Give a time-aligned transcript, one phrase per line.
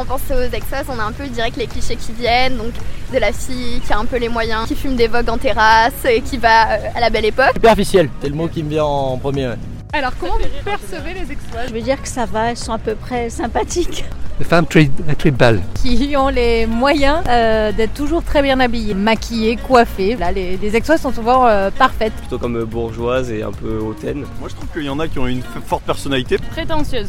[0.00, 2.72] on pense aux exos, on a un peu direct les clichés qui viennent, donc
[3.12, 6.04] de la fille qui a un peu les moyens, qui fume des vogues en terrasse
[6.08, 7.52] et qui va à la belle époque.
[7.54, 9.50] Superficiel, c'est le mot qui me vient en premier.
[9.92, 12.78] Alors comment vous percevez les exploits Je veux dire que ça va, elles sont à
[12.78, 14.04] peu près sympathiques.
[14.38, 15.60] Les femmes très, très belles.
[15.82, 20.16] Qui ont les moyens euh, d'être toujours très bien habillées, maquillées, coiffées.
[20.16, 22.14] Là, les, les exploits sont souvent euh, parfaites.
[22.14, 24.24] Plutôt comme bourgeoises et un peu hautaines.
[24.38, 26.38] Moi je trouve qu'il y en a qui ont une forte personnalité.
[26.52, 27.08] Prétentieuse.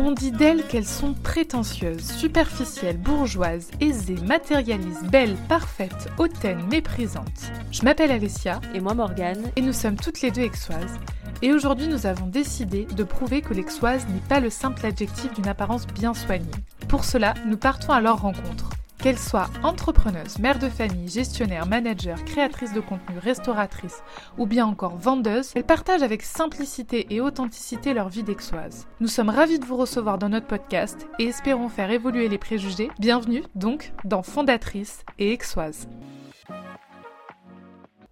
[0.00, 7.50] On dit d'elles qu'elles sont prétentieuses, superficielles, bourgeoises, aisées, matérialistes, belles, parfaites, hautaines, méprisantes.
[7.72, 8.60] Je m'appelle Alessia.
[8.74, 9.50] Et moi Morgane.
[9.56, 11.00] Et nous sommes toutes les deux exoises.
[11.42, 15.48] Et aujourd'hui, nous avons décidé de prouver que l'exoise n'est pas le simple adjectif d'une
[15.48, 16.46] apparence bien soignée.
[16.86, 18.70] Pour cela, nous partons à leur rencontre.
[18.98, 24.02] Qu'elles soient entrepreneuses, mères de famille, gestionnaires, managers, créatrices de contenu, restauratrices
[24.38, 28.88] ou bien encore vendeuses, elles partagent avec simplicité et authenticité leur vie d'exoise.
[28.98, 32.90] Nous sommes ravis de vous recevoir dans notre podcast et espérons faire évoluer les préjugés.
[32.98, 35.86] Bienvenue donc dans Fondatrices et Exoise.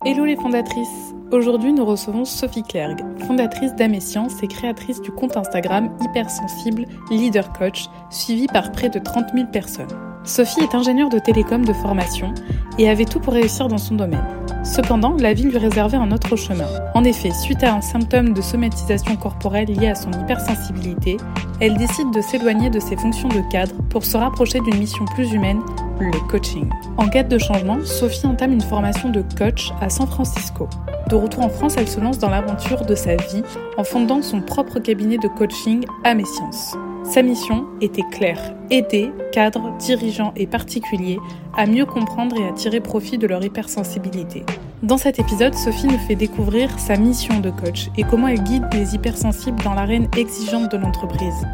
[0.04, 5.96] Hello les fondatrices Aujourd'hui nous recevons Sophie Clergue, fondatrice d'Amescience et créatrice du compte Instagram
[6.00, 10.15] Hypersensible Leader Coach, suivi par près de 30 000 personnes.
[10.26, 12.34] Sophie est ingénieure de télécom de formation
[12.78, 14.24] et avait tout pour réussir dans son domaine.
[14.64, 16.66] Cependant, la vie lui réservait un autre chemin.
[16.94, 21.16] En effet, suite à un symptôme de somatisation corporelle lié à son hypersensibilité,
[21.60, 25.32] elle décide de s'éloigner de ses fonctions de cadre pour se rapprocher d'une mission plus
[25.32, 25.60] humaine,
[26.00, 26.68] le coaching.
[26.96, 30.68] En quête de changement, Sophie entame une formation de coach à San Francisco.
[31.08, 33.44] De retour en France, elle se lance dans l'aventure de sa vie
[33.78, 36.76] en fondant son propre cabinet de coaching à Messiance.
[37.08, 41.18] Sa mission était claire, aider cadres, dirigeants et particuliers
[41.56, 44.44] à mieux comprendre et à tirer profit de leur hypersensibilité.
[44.82, 48.64] Dans cet épisode, Sophie nous fait découvrir sa mission de coach et comment elle guide
[48.72, 51.46] les hypersensibles dans l'arène exigeante de l'entreprise.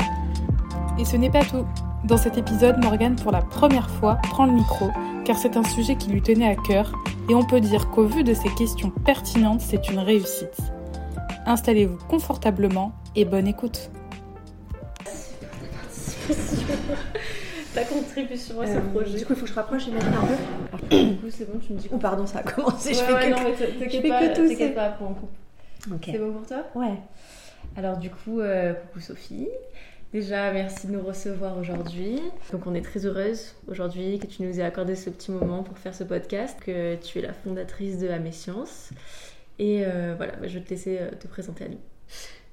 [0.98, 1.66] Et ce n'est pas tout.
[2.04, 4.88] Dans cet épisode, Morgane pour la première fois prend le micro
[5.24, 6.92] car c'est un sujet qui lui tenait à cœur
[7.28, 10.56] et on peut dire qu'au vu de ses questions pertinentes, c'est une réussite.
[11.46, 13.90] Installez-vous confortablement et bonne écoute.
[17.74, 19.18] Ta contribution à ce projet.
[19.18, 20.96] Du coup, il faut que je rapproche, j'imagine un peu.
[20.96, 21.88] du coup, c'est bon, tu me dis.
[21.90, 22.90] Oh, pardon, ça a commencé.
[22.90, 24.48] Ouais, je fais ouais, que, non, mais t'inquiète pas, que tousser.
[24.48, 25.30] t'inquiète pas, après on coupe.
[26.04, 26.64] C'est bon pour toi?
[26.74, 26.98] Ouais.
[27.76, 29.48] Alors, du coup, euh, coucou Sophie.
[30.12, 32.20] Déjà, merci de nous recevoir aujourd'hui.
[32.52, 35.78] Donc, on est très heureuse aujourd'hui que tu nous aies accordé ce petit moment pour
[35.78, 38.90] faire ce podcast, que tu es la fondatrice de Amescience.
[39.58, 41.80] Et euh, voilà, bah, je vais te laisser euh, te présenter à nous.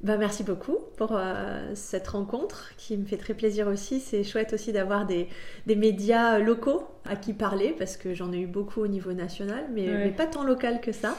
[0.02, 4.00] Bah, merci beaucoup pour euh, cette rencontre qui me fait très plaisir aussi.
[4.00, 5.28] C'est chouette aussi d'avoir des,
[5.68, 9.66] des médias locaux à qui parler parce que j'en ai eu beaucoup au niveau national,
[9.74, 10.06] mais, Ouais.
[10.06, 11.18] mais pas tant local que ça.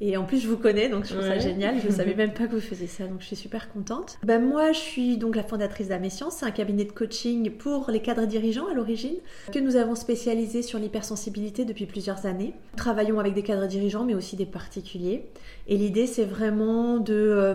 [0.00, 1.80] Et en plus, je vous connais, donc je trouve ça génial.
[1.80, 4.18] Je ne savais même pas que vous faisiez ça, donc je suis super contente.
[4.24, 6.38] Ben, moi, je suis donc la fondatrice d'Amescience.
[6.40, 9.14] C'est un cabinet de coaching pour les cadres dirigeants à l'origine,
[9.52, 12.52] que nous avons spécialisé sur l'hypersensibilité depuis plusieurs années.
[12.72, 15.26] Nous travaillons avec des cadres dirigeants, mais aussi des particuliers.
[15.68, 17.14] Et l'idée, c'est vraiment de...
[17.14, 17.54] euh,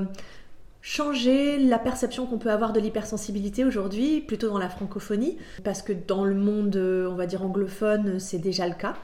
[0.82, 5.94] changer la perception qu'on peut avoir de l'hypersensibilité aujourd'hui, plutôt dans la francophonie, parce que
[5.94, 8.96] dans le monde, euh, on va dire anglophone, c'est déjà le cas.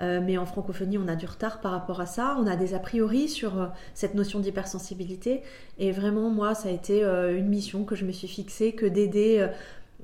[0.00, 2.36] Euh, mais en francophonie, on a du retard par rapport à ça.
[2.40, 5.42] On a des a priori sur euh, cette notion d'hypersensibilité.
[5.78, 9.48] Et vraiment, moi, ça a été une mission que je me suis fixée, que d'aider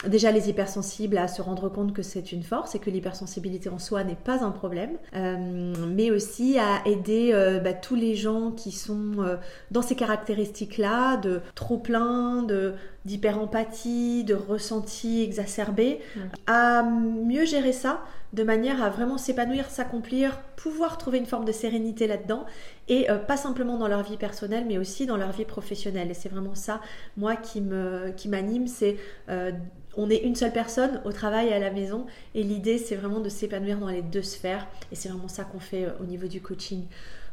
[0.09, 3.79] déjà les hypersensibles à se rendre compte que c'est une force et que l'hypersensibilité en
[3.79, 8.51] soi n'est pas un problème, euh, mais aussi à aider euh, bah, tous les gens
[8.51, 9.37] qui sont euh,
[9.71, 12.75] dans ces caractéristiques-là, de trop plein, de
[13.07, 16.21] d'hyperempathie, de ressenti exacerbé, Mm.
[16.47, 18.03] à mieux gérer ça
[18.33, 22.47] de manière à vraiment s'épanouir, s'accomplir, pouvoir trouver une forme de sérénité là-dedans
[22.89, 26.11] et euh, pas simplement dans leur vie personnelle mais aussi dans leur vie professionnelle.
[26.11, 26.81] Et c'est vraiment ça,
[27.17, 28.97] moi, qui me qui m'anime, c'est
[29.29, 29.51] euh,
[29.97, 33.21] on est une seule personne au travail et à la maison et l'idée c'est vraiment
[33.21, 36.29] de s'épanouir dans les deux sphères et c'est vraiment ça qu'on fait euh, au niveau
[36.29, 36.85] du coaching.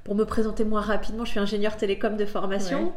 [0.03, 2.94] Pour me présenter moi rapidement, je suis ingénieure télécom de formation.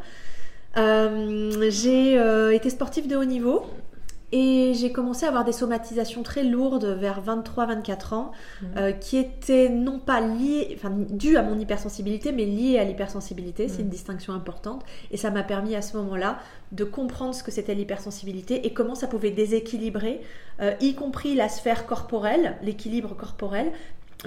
[0.77, 1.71] Ouais.
[1.71, 2.15] J'ai
[2.55, 3.67] été sportive de haut niveau
[4.32, 8.32] et j'ai commencé à avoir des somatisations très lourdes vers 23-24 ans
[8.62, 8.69] Mhm.
[8.77, 13.69] euh, qui étaient non pas liées, enfin dues à mon hypersensibilité mais liées à l'hypersensibilité.
[13.69, 13.85] C'est Mhm.
[13.85, 16.38] une distinction importante et ça m'a permis à ce moment-là
[16.73, 20.21] de comprendre ce que c'était l'hypersensibilité et comment ça pouvait déséquilibrer,
[20.61, 23.73] euh, y compris la sphère corporelle, l'équilibre corporel,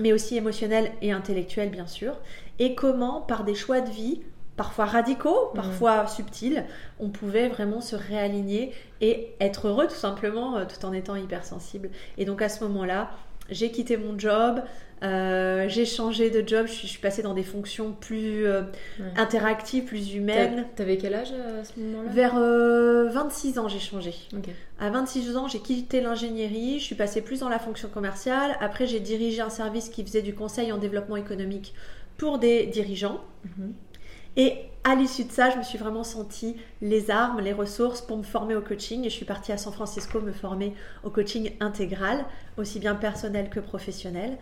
[0.02, 2.16] mais aussi émotionnel et intellectuel bien sûr,
[2.60, 4.22] et comment par des choix de vie
[4.56, 6.64] parfois radicaux, parfois subtils,
[7.00, 8.72] on pouvait vraiment se réaligner
[9.02, 11.90] et être heureux tout simplement euh, tout en étant hypersensible.
[12.18, 13.12] Et donc à ce moment-là,
[13.50, 14.62] j'ai quitté mon job,
[15.04, 18.62] euh, j'ai changé de job, je suis, je suis passée dans des fonctions plus euh,
[19.00, 19.06] Ouais.
[19.18, 20.56] interactives, plus humaines.
[20.76, 22.10] T'a- T'avais quel âge à ce moment-là?
[22.12, 24.14] Vers euh, 26 ans, j'ai changé.
[24.34, 24.50] Ok.
[24.80, 28.56] À 26 ans, j'ai quitté l'ingénierie, je suis passée plus dans la fonction commerciale.
[28.62, 31.74] Après, j'ai dirigé un service qui faisait du conseil en développement économique
[32.18, 33.20] pour des dirigeants.
[33.58, 33.74] Mhm.
[34.36, 38.18] Et à l'issue de ça, je me suis vraiment sentie les armes, les ressources pour
[38.18, 39.02] me former au coaching.
[39.06, 42.26] Et je suis partie à San Francisco me former au coaching intégral,
[42.58, 44.38] aussi bien personnel que professionnel.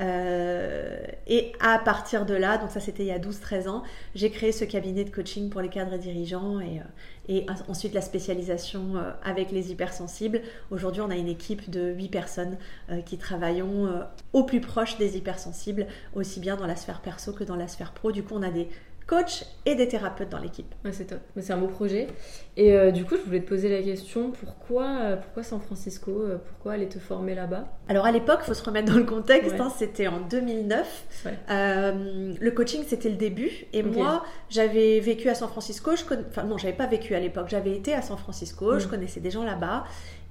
[0.00, 3.82] Euh, et à partir de là, donc ça c'était il y a 12-13 ans,
[4.14, 7.94] j'ai créé ce cabinet de coaching pour les cadres et dirigeants et, euh, et ensuite
[7.94, 10.42] la spécialisation euh, avec les hypersensibles.
[10.70, 12.58] Aujourd'hui, on a une équipe de 8 personnes
[13.04, 13.88] qui travaillons
[14.32, 17.92] au plus proche des hypersensibles, aussi bien dans la sphère perso que dans la sphère
[17.92, 18.12] pro.
[18.12, 18.68] Du coup, on a des
[19.06, 20.74] coachs et des thérapeutes dans l'équipe.
[20.84, 21.20] Ouais, c'est top.
[21.38, 22.08] C'est un beau projet.
[22.56, 26.10] Et euh, du coup, je voulais te poser la question pourquoi, euh, pourquoi San Francisco
[26.10, 27.66] euh, Pourquoi aller te former là-bas?
[27.88, 29.60] Alors à l'époque, il faut se remettre dans le contexte, Ouais.
[29.60, 31.22] hein, c'était en 2009.
[31.26, 31.34] Ouais.
[31.50, 33.50] Euh, le coaching, c'était le début.
[33.72, 35.94] Et moi, j'avais vécu à San Francisco.
[35.94, 37.46] Je conna- Enfin non, j'avais pas vécu à l'époque.
[37.48, 38.74] J'avais été à San Francisco.
[38.74, 38.78] Mm.
[38.80, 39.84] Je connaissais des gens là-bas.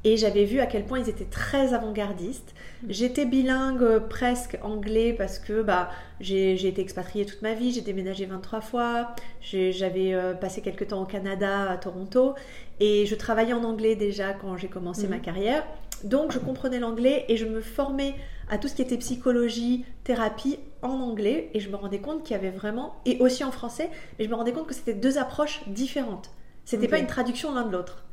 [0.05, 2.53] Et j'avais vu à quel point ils étaient très avant-gardistes.
[2.83, 2.87] Mm.
[2.89, 5.89] J'étais bilingue euh, presque anglais parce que bah,
[6.21, 7.71] j'ai été expatriée toute ma vie.
[7.71, 9.15] J'ai déménagé 23 fois.
[9.41, 12.35] J'avais euh, passé quelques temps au Canada, à Toronto.
[12.79, 15.63] Et je travaillais en anglais déjà quand j'ai commencé ma carrière.
[16.03, 18.13] Donc je comprenais l'anglais et je me formais
[18.49, 22.35] à tout ce qui était psychologie, thérapie en anglais et je me rendais compte qu'il
[22.35, 25.17] y avait vraiment et aussi en français, mais je me rendais compte que c'était deux
[25.17, 26.29] approches différentes.
[26.63, 28.04] C'était pas une traduction l'un de l'autre.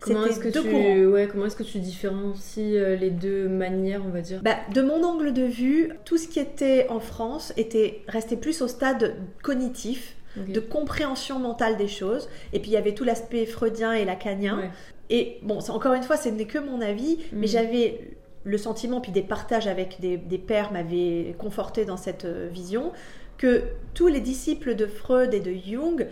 [0.00, 4.10] Comment est-ce que tu ouais, comment est-ce que tu différencies euh, les deux manières, on
[4.10, 4.40] va dire?
[4.42, 8.60] Bah, de mon angle de vue, tout ce qui était en France était resté plus
[8.62, 12.28] au stade cognitif, de compréhension mentale des choses.
[12.52, 14.58] Et puis il y avait tout l'aspect freudien et lacanien.
[14.58, 14.70] Ouais.
[15.08, 17.46] Et bon, encore une fois, ce n'est que mon avis, mais Mhm.
[17.46, 18.00] j'avais
[18.44, 22.92] le sentiment, puis des partages avec des, des pairs m'avaient conforté dans cette euh, vision,
[23.38, 23.62] que
[23.94, 26.06] tous les disciples de Freud et de Jung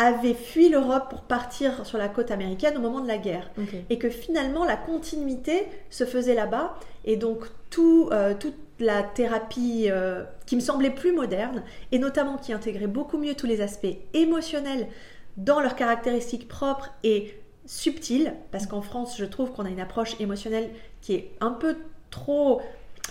[0.00, 3.50] avaient fui l'Europe pour partir sur la côte américaine au moment de la guerre.
[3.90, 6.74] Et que finalement, la continuité se faisait là-bas.
[7.04, 11.62] Et donc, tout, euh, toute la thérapie euh, qui me semblait plus moderne,
[11.92, 14.88] et notamment qui intégrait beaucoup mieux tous les aspects émotionnels
[15.36, 17.34] dans leurs caractéristiques propres et
[17.66, 20.70] subtiles, parce qu'en France, je trouve qu'on a une approche émotionnelle
[21.02, 21.76] qui est un peu
[22.10, 22.62] trop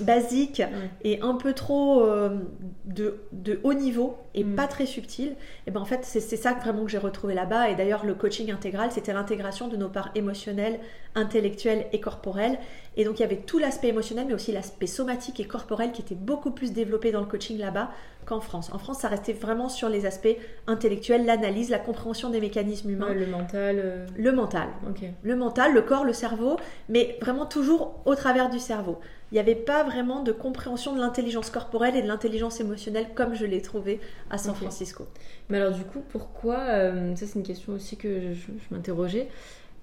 [0.02, 0.62] basique
[1.04, 2.40] et un peu trop euh,
[2.86, 4.56] de, de haut niveau et Mm.
[4.56, 5.36] pas très subtil,
[5.68, 7.70] et ben en fait c'est c'est ça vraiment que j'ai retrouvé là-bas.
[7.70, 10.80] Et d'ailleurs le coaching intégral, c'était l'intégration de nos parts émotionnelles,
[11.16, 12.58] intellectuelles et corporelles.
[12.96, 16.02] Et donc il y avait tout l'aspect émotionnel, mais aussi l'aspect somatique et corporel qui
[16.02, 17.90] était beaucoup plus développé dans le coaching là-bas
[18.30, 18.70] qu'en France.
[18.74, 20.38] En France, ça restait vraiment sur les aspects
[20.68, 23.76] intellectuels, l'analyse, la compréhension des mécanismes humains, Ouais, le mental.
[23.80, 25.02] euh, le mental Ok.
[25.24, 26.58] le mental, le corps, le cerveau,
[26.90, 29.00] mais vraiment toujours au travers du cerveau.
[29.32, 33.34] Il n'y avait pas vraiment de compréhension de l'intelligence corporelle et de l'intelligence émotionnelle comme
[33.36, 34.00] je l'ai trouvé
[34.30, 34.54] à San.
[34.56, 35.06] Francisco.
[35.50, 39.28] Mais alors du coup, pourquoi, euh, ça c'est une question aussi que je, je m'interrogeais,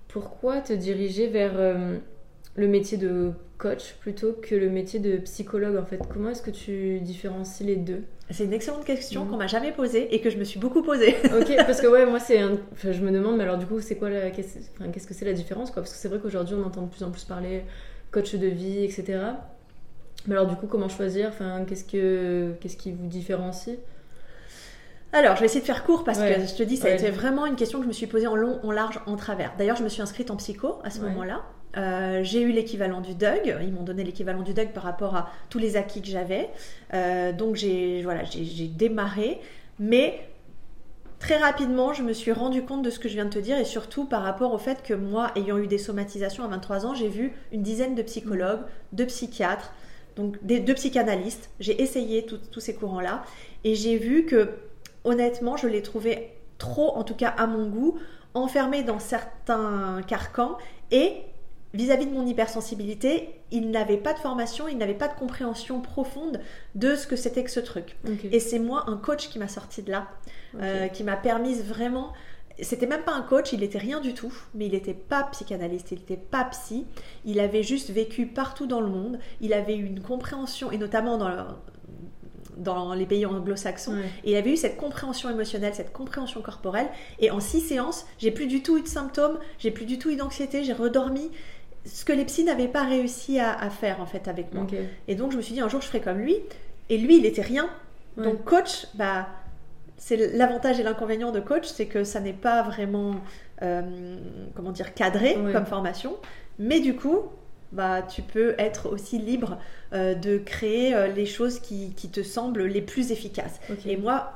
[0.08, 1.96] pourquoi te diriger vers euh,
[2.54, 6.00] le métier de coach plutôt que le métier de psychologue en fait?
[6.12, 8.02] Comment est-ce que tu différencies les deux?
[8.31, 9.31] C'est une excellente question Mhm.
[9.31, 11.14] qu'on m'a jamais posée et que je me suis beaucoup posée.
[11.40, 12.52] Ok, parce que ouais, moi c'est un...
[12.73, 14.31] enfin, je me demande, mais alors du coup, c'est quoi la...
[14.31, 15.82] qu'est-ce enfin, qu'est-ce que c'est la différence quoi?
[15.82, 17.64] Parce que c'est vrai qu'aujourd'hui on entend de plus en plus parler
[18.11, 19.19] coach de vie, etc.
[20.26, 21.28] Mais alors du coup, comment choisir?
[21.28, 23.76] Enfin, qu'est-ce que qu'est-ce qui vous différencie?
[25.12, 26.34] Alors, je vais essayer de faire court parce Ouais.
[26.34, 26.96] que je te dis, ça a Ouais.
[26.96, 29.52] été vraiment une question que je me suis posée en long, en large, en travers.
[29.56, 31.08] D'ailleurs, je me suis inscrite en psycho à ce Ouais.
[31.10, 31.43] moment-là.
[31.77, 33.56] Euh, j'ai eu l'équivalent du DUG.
[33.63, 36.49] Ils m'ont donné l'équivalent du DUG par rapport à tous les acquis que j'avais.
[36.95, 39.41] Euh, donc, j'ai voilà, j'ai démarré.
[39.79, 40.21] Mais
[41.19, 43.59] très rapidement, je me suis rendu compte de ce que je viens de te dire
[43.59, 46.95] et surtout par rapport au fait que moi, ayant eu des somatisations à 23 ans,
[46.95, 48.61] j'ai vu une dizaine de psychologues,
[48.93, 49.73] de psychiatres,
[50.17, 51.51] donc des, de psychanalystes.
[51.61, 53.23] J'ai essayé tous ces courants-là
[53.65, 54.51] et j'ai vu que
[55.05, 57.99] honnêtement, je les trouvais trop, en tout cas à mon goût,
[58.35, 60.56] enfermés dans certains carcans
[60.91, 61.23] et
[61.77, 66.41] vis-à-vis de mon hypersensibilité, ils n'avaient pas de formation, ils n'avaient pas de compréhension profonde
[66.75, 67.97] de ce que c'était que ce truc.
[68.33, 70.09] Et c'est moi, un coach, qui m'a sorti de là,
[70.61, 72.13] euh, qui m'a permis vraiment.
[72.63, 75.93] C'était même pas un coach, il était rien du tout, mais il n'était pas psychanalyste,
[75.93, 76.87] il n'était pas psy.
[77.27, 79.19] Il avait juste vécu partout dans le monde.
[79.43, 81.37] Il avait eu une compréhension, et notamment dans, le-
[82.56, 84.05] dans les pays anglo-saxons, Ouais.
[84.25, 86.89] et il avait eu cette compréhension émotionnelle, cette compréhension corporelle.
[87.19, 90.09] Et en six séances, j'ai plus du tout eu de symptômes, j'ai plus du tout
[90.09, 91.31] eu d'anxiété, j'ai redormi.
[91.86, 94.66] Ce que les psys n'avaient pas réussi à, à faire en fait avec moi.
[95.08, 96.36] Et donc je me suis dit un jour je ferai comme lui.
[96.90, 97.69] Et lui il était rien.
[98.16, 98.24] Ouais.
[98.24, 99.28] Donc coach, bah
[99.98, 103.16] c'est l'avantage et l'inconvénient de coach, c'est que ça n'est pas vraiment
[103.62, 104.19] euh,
[104.55, 105.52] comment dire cadré Ouais.
[105.52, 106.16] comme formation.
[106.58, 107.20] Mais du coup,
[107.72, 109.58] bah, tu peux être aussi libre
[109.93, 113.58] euh, de créer euh, les choses qui, qui te semblent les plus efficaces.
[113.86, 114.32] Et moi,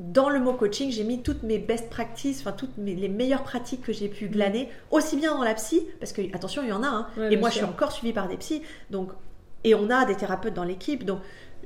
[0.00, 3.42] dans le mot coaching, j'ai mis toutes mes best practices, enfin toutes mes- les meilleures
[3.42, 6.72] pratiques que j'ai pu glaner, aussi bien dans la psy, parce que attention, il y
[6.72, 9.10] en a, hein, Ouais, et moi je suis encore suivie par des psys, donc,
[9.64, 11.18] et on a des thérapeutes dans l'équipe, donc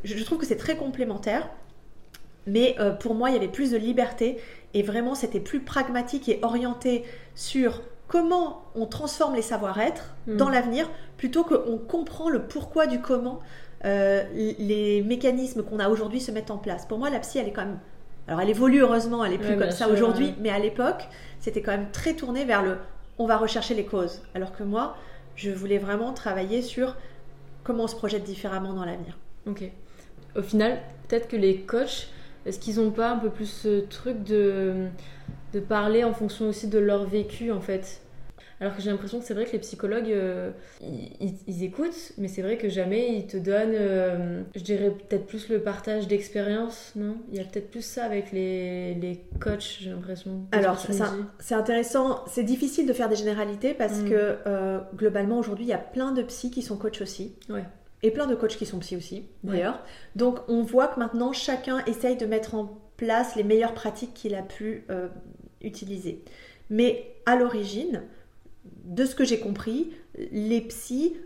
[0.03, 1.49] je, je trouve que c'est très complémentaire.
[2.47, 4.37] Mais euh, pour moi, il y avait plus de liberté
[4.75, 10.37] et vraiment, c'était plus pragmatique et orienté sur comment on transforme les savoir-être Mm.
[10.37, 13.41] dans l'avenir plutôt qu'on comprend le pourquoi du comment
[13.87, 16.85] euh, les mécanismes qu'on a aujourd'hui se mettent en place.
[16.87, 17.79] Pour moi, la psy, elle est quand même.
[18.27, 20.35] Alors, elle évolue heureusement, elle est plus Ouais, comme ça aujourd'hui, ouais.
[20.41, 21.09] mais à l'époque,
[21.41, 22.79] c'était quand même très tourné vers le
[23.19, 24.23] on va rechercher les causes.
[24.35, 24.97] Alors que moi,
[25.37, 26.97] je voulais vraiment travailler sur
[27.63, 29.17] comment on se projette différemment dans l'avenir.
[29.47, 29.63] Ok.
[30.37, 32.09] Au final, peut-être que les coachs,
[32.45, 34.87] est-ce qu'ils n'ont pas un peu plus ce truc de,
[35.53, 38.01] de parler en fonction aussi de leur vécu en fait?
[38.61, 42.43] Alors que j'ai l'impression que c'est vrai que les psychologues, euh, ils, écoutent, mais c'est
[42.43, 47.17] vrai que jamais ils te donnent, euh, je dirais peut-être plus le partage d'expérience, non?
[47.31, 50.47] Il y a peut-être plus ça avec les, les coachs, j'ai l'impression.
[50.53, 50.79] Alors,
[51.41, 52.25] c'est intéressant.
[52.27, 54.09] C'est difficile de faire des généralités parce Mm.
[54.09, 57.35] que euh, globalement, aujourd'hui, il y a plein de psys qui sont coachs aussi.
[57.49, 57.65] Ouais.
[58.03, 59.53] Et plein de coachs qui sont psys aussi, Ouais.
[59.57, 59.81] d'ailleurs.
[60.15, 64.35] Donc, on voit que maintenant, chacun essaye de mettre en place les meilleures pratiques qu'il
[64.35, 65.09] a pu euh,
[65.63, 66.23] utiliser.
[66.71, 68.03] Mais à l'origine,
[68.85, 69.93] de ce que j'ai compris,
[70.33, 71.17] les psys,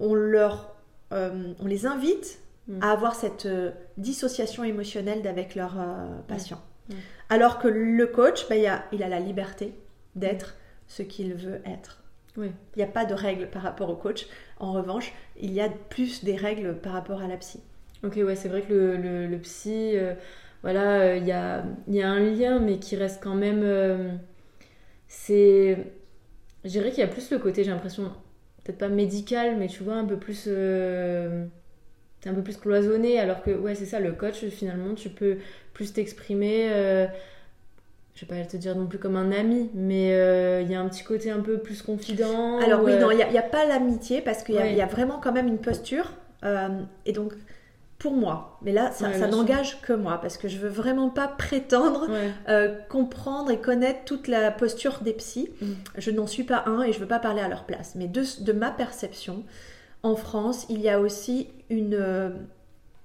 [0.00, 0.76] on, leur,
[1.12, 2.82] euh, on les invite Mm.
[2.82, 6.60] à avoir cette euh, dissociation émotionnelle d'avec leurs euh, patients.
[6.88, 6.94] Mm.
[7.30, 9.72] Alors que le coach, bah, il, a, il a la liberté
[10.14, 10.54] d'être
[10.86, 12.02] ce qu'il veut être.
[12.36, 12.50] Oui.
[12.76, 14.26] Il n'y a pas de règles par rapport au coach.
[14.60, 17.60] En revanche, il y a plus des règles par rapport à la psy.
[18.04, 20.14] Ok, ouais, c'est vrai que le, le, le psy, euh,
[20.62, 24.20] voilà, il y, a, y a un lien, mais qui reste quand même.
[25.08, 25.78] c'est.
[26.68, 28.04] Je dirais qu'il y a plus le côté, j'ai l'impression,
[28.62, 30.44] peut-être pas médical, mais tu vois, un peu plus.
[30.46, 31.46] euh,
[32.20, 35.38] c'est un peu plus cloisonné, alors que, ouais, c'est ça, le coach, finalement, tu peux
[35.72, 36.68] plus t'exprimer.
[36.70, 37.06] euh,
[38.14, 40.80] je vais pas te dire non plus comme un ami, mais euh, il y a
[40.80, 42.58] un petit côté un peu plus confident.
[42.58, 44.72] Alors ou, oui, euh, non, il n'y a, pas l'amitié parce qu'il y, a- Ouais.
[44.72, 46.12] il y a vraiment quand même une posture.
[47.06, 47.32] et donc,
[47.98, 51.26] pour moi, mais là, ça, Ouais, n'engage que moi parce que je veux vraiment pas
[51.26, 52.30] prétendre ouais.
[52.48, 55.50] euh, comprendre et connaître toute la posture des psys.
[55.60, 55.66] Mm.
[55.96, 57.94] Je n'en suis pas un et je veux pas parler à leur place.
[57.96, 59.42] Mais de, de ma perception,
[60.04, 62.30] en France, il y a aussi une euh,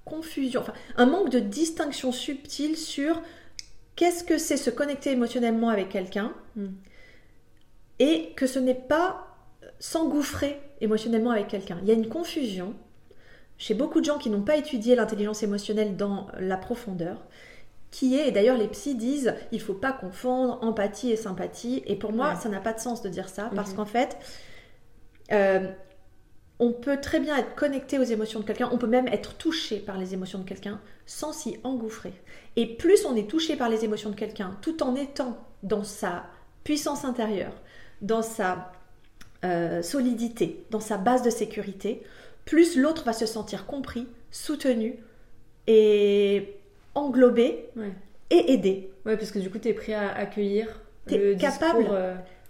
[0.04, 3.20] confusion, enfin un manque de distinction subtile sur
[3.96, 6.66] qu'est-ce que c'est se connecter émotionnellement avec quelqu'un Mm.
[7.98, 9.26] et que ce n'est pas
[9.80, 11.78] s'engouffrer émotionnellement avec quelqu'un.
[11.82, 12.74] Il y a une confusion
[13.58, 17.18] chez beaucoup de gens qui n'ont pas étudié l'intelligence émotionnelle dans la profondeur,
[17.90, 21.96] qui est, et d'ailleurs les psys disent, il faut pas confondre empathie et sympathie, et
[21.96, 22.36] pour moi Ouais.
[22.40, 23.76] ça n'a pas de sens de dire ça, parce Mhm.
[23.76, 24.16] qu'en fait,
[25.32, 25.68] euh,
[26.60, 29.78] on peut très bien être connecté aux émotions de quelqu'un, on peut même être touché
[29.78, 32.12] par les émotions de quelqu'un sans s'y engouffrer.
[32.56, 36.24] Et plus on est touché par les émotions de quelqu'un, tout en étant dans sa
[36.62, 37.52] puissance intérieure,
[38.02, 38.72] dans sa
[39.44, 42.02] euh, solidité, dans sa base de sécurité,
[42.44, 44.96] plus l'autre va se sentir compris, soutenu
[45.66, 46.54] et
[46.94, 47.92] englobé Ouais.
[48.30, 48.90] et aidé.
[49.06, 50.66] Ouais, parce que du coup, t'es prêt à accueillir
[51.12, 51.34] euh,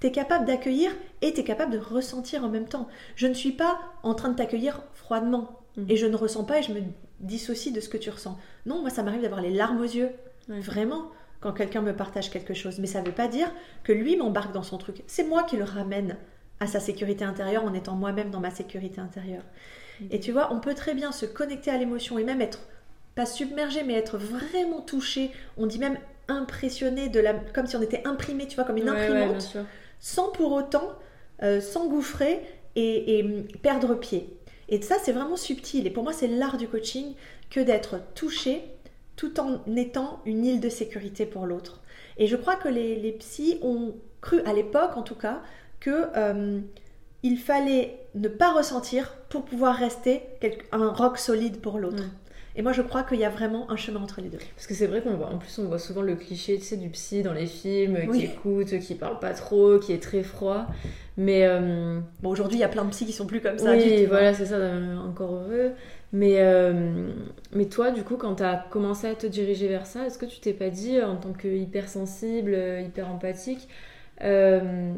[0.00, 0.90] Tu es capable d'accueillir
[1.22, 2.88] et tu es capable de ressentir en même temps.
[3.16, 5.86] Je ne suis pas en train de t'accueillir froidement Mhm.
[5.88, 6.80] et je ne ressens pas et je me
[7.20, 8.38] dissocie de ce que tu ressens.
[8.66, 10.10] Non, moi ça m'arrive d'avoir les larmes aux yeux,
[10.48, 10.60] Ouais.
[10.60, 11.10] vraiment,
[11.40, 12.78] quand quelqu'un me partage quelque chose.
[12.78, 13.50] Mais ça ne veut pas dire
[13.82, 15.02] que lui m'embarque dans son truc.
[15.06, 16.16] C'est moi qui le ramène
[16.60, 19.42] à sa sécurité intérieure en étant moi-même dans ma sécurité intérieure.
[20.10, 22.60] Et tu vois, on peut très bien se connecter à l'émotion et même être,
[23.14, 25.30] pas submergé, mais être vraiment touché.
[25.56, 25.98] On dit même
[26.28, 29.56] impressionné, de la, comme si on était imprimé, tu vois, comme une ouais, imprimante
[30.00, 30.92] sans pour autant
[31.42, 32.42] euh, s'engouffrer
[32.76, 33.22] et, et,
[33.62, 34.36] perdre pied.
[34.68, 35.86] Et ça, c'est vraiment subtil.
[35.86, 37.14] Et pour moi, c'est l'art du coaching
[37.50, 38.64] que d'être touché
[39.16, 41.80] tout en étant une île de sécurité pour l'autre.
[42.18, 45.42] Et je crois que les, les psys ont cru, à l'époque en tout cas,
[45.80, 46.60] que euh,
[47.24, 50.22] il fallait ne pas ressentir pour pouvoir rester
[50.70, 52.04] un roc solide pour l'autre.
[52.04, 52.10] Mm.
[52.56, 54.38] Et moi, je crois qu'il y a vraiment un chemin entre les deux.
[54.54, 56.76] Parce que c'est vrai qu'on voit, en plus, on voit souvent le cliché, tu sais,
[56.76, 58.20] du psy dans les films, Oui.
[58.20, 60.66] qui écoute, qui parle pas trop, qui est très froid.
[61.16, 63.72] Mais euh, Bon, aujourd'hui, il y a plein de psys qui sont plus comme ça.
[63.72, 64.06] oui, du tout, hein.
[64.08, 65.72] voilà, c'est ça, euh, encore heureux.
[66.12, 67.08] Mais, euh,
[67.52, 70.26] mais toi, du coup, quand tu as commencé à te diriger vers ça, est-ce que
[70.26, 73.68] tu t'es pas dit, en tant que hypersensible, euh, hyper empathique,
[74.22, 74.92] euh,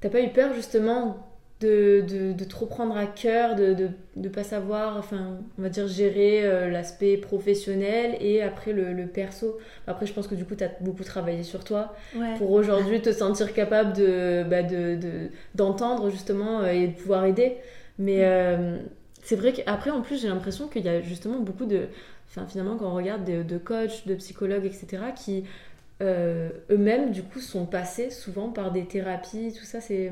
[0.00, 1.31] t'as pas eu peur justement
[1.62, 5.86] de, de, de trop prendre à cœur, de, de pas savoir, enfin, on va dire,
[5.88, 10.54] gérer euh, l'aspect professionnel et après le, le perso Après, je pense que du coup,
[10.54, 12.38] tu as beaucoup travaillé sur toi Ouais.
[12.38, 17.24] pour aujourd'hui te sentir capable de, bah, de, de- d'entendre justement euh, et de pouvoir
[17.24, 17.56] aider.
[17.98, 18.78] Mais euh,
[19.22, 21.88] c'est vrai qu'après, en plus, j'ai l'impression qu'il y a justement beaucoup de.
[22.28, 25.44] Enfin, finalement, quand on regarde de, de coachs, de psychologues, etc., qui
[26.02, 29.80] euh, eux-mêmes, du coup, sont passés souvent par des thérapies, tout ça.
[29.80, 30.10] C'est.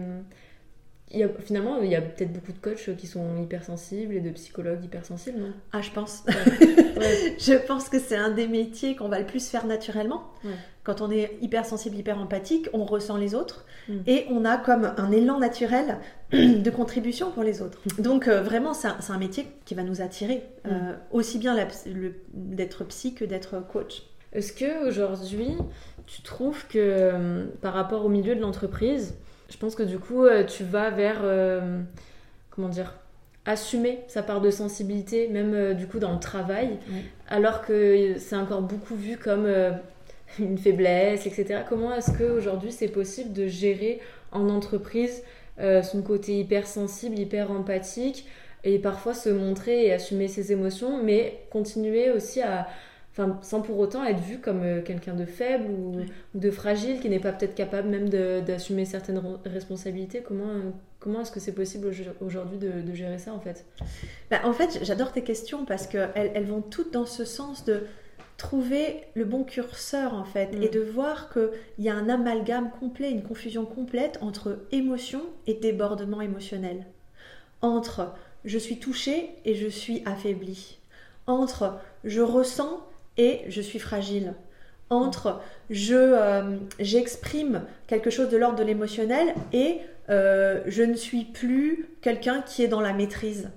[1.12, 4.20] Il y a, finalement, il y a peut-être beaucoup de coachs qui sont hypersensibles et
[4.20, 5.52] de psychologues hypersensibles, non?
[5.72, 6.22] Ah, je pense.
[6.28, 7.36] Ouais.
[7.38, 10.30] je pense que c'est un des métiers qu'on va le plus faire naturellement.
[10.44, 10.52] Ouais.
[10.84, 13.98] Quand on est hypersensible, hyper empathique, on ressent les autres Mm.
[14.06, 15.98] et on a comme un élan naturel
[16.32, 17.78] de contribution pour les autres.
[17.98, 21.56] Donc euh, vraiment, c'est un, métier qui va nous attirer, euh, aussi bien
[22.34, 24.02] d'être psy que d'être coach.
[24.32, 25.56] Est-ce que aujourd'hui,
[26.06, 29.16] tu trouves que euh, par rapport au milieu de l'entreprise,
[29.50, 31.80] je pense que du coup, euh, tu vas vers euh,
[32.50, 32.94] comment dire
[33.46, 36.78] assumer sa part de sensibilité, même euh, du coup dans le travail,
[37.28, 39.72] alors que c'est encore beaucoup vu comme euh,
[40.38, 41.62] une faiblesse, etc.
[41.68, 44.00] Comment est-ce qu'aujourd'hui c'est possible de gérer
[44.32, 45.22] en entreprise
[45.58, 48.26] euh, son côté hypersensible, hyper empathique
[48.62, 52.68] et parfois se montrer et assumer ses émotions, mais continuer aussi à,
[53.12, 55.96] enfin, sans pour autant être vu comme euh, quelqu'un de faible ou,
[56.34, 60.22] de fragile, qui n'est pas peut-être capable même d'assumer certaines responsabilités.
[60.22, 63.64] Comment, euh, comment est-ce que c'est possible au- aujourd'hui de, de gérer ça en fait?
[64.30, 67.82] Bah, en fait, j'adore tes questions parce qu'elles elles vont toutes dans ce sens de
[68.36, 70.62] trouver le bon curseur en fait Mm.
[70.62, 71.50] et de voir qu'il
[71.84, 76.86] y a un amalgame complet, une confusion complète entre émotion et débordement émotionnel.
[77.60, 78.14] Entre
[78.46, 80.78] je suis touchée et je suis affaiblie.
[81.26, 82.80] Entre je ressens
[83.16, 84.34] et je suis fragile.
[84.88, 91.24] Entre je euh, j'exprime quelque chose de l'ordre de l'émotionnel et euh, je ne suis
[91.24, 93.50] plus quelqu'un qui est dans la maîtrise.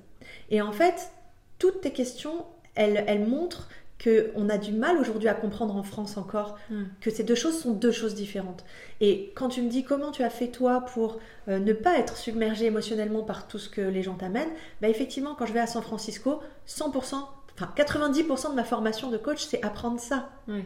[0.52, 1.12] Et en fait,
[1.58, 2.46] toutes tes questions,
[2.76, 3.68] elles, elles montrent
[4.04, 6.84] qu'on a du mal aujourd'hui à comprendre en France encore Mm.
[7.02, 8.66] que ces deux choses sont deux choses différentes.
[9.02, 12.18] Et quand tu me dis comment tu as fait toi pour euh, ne pas être
[12.18, 15.68] submergé émotionnellement par tout ce que les gens t'amènent, bah effectivement, quand je vais à
[15.68, 17.16] San Francisco, 100%,
[17.56, 20.30] enfin 90% de ma formation de coach, c'est apprendre ça.
[20.48, 20.66] Ouais.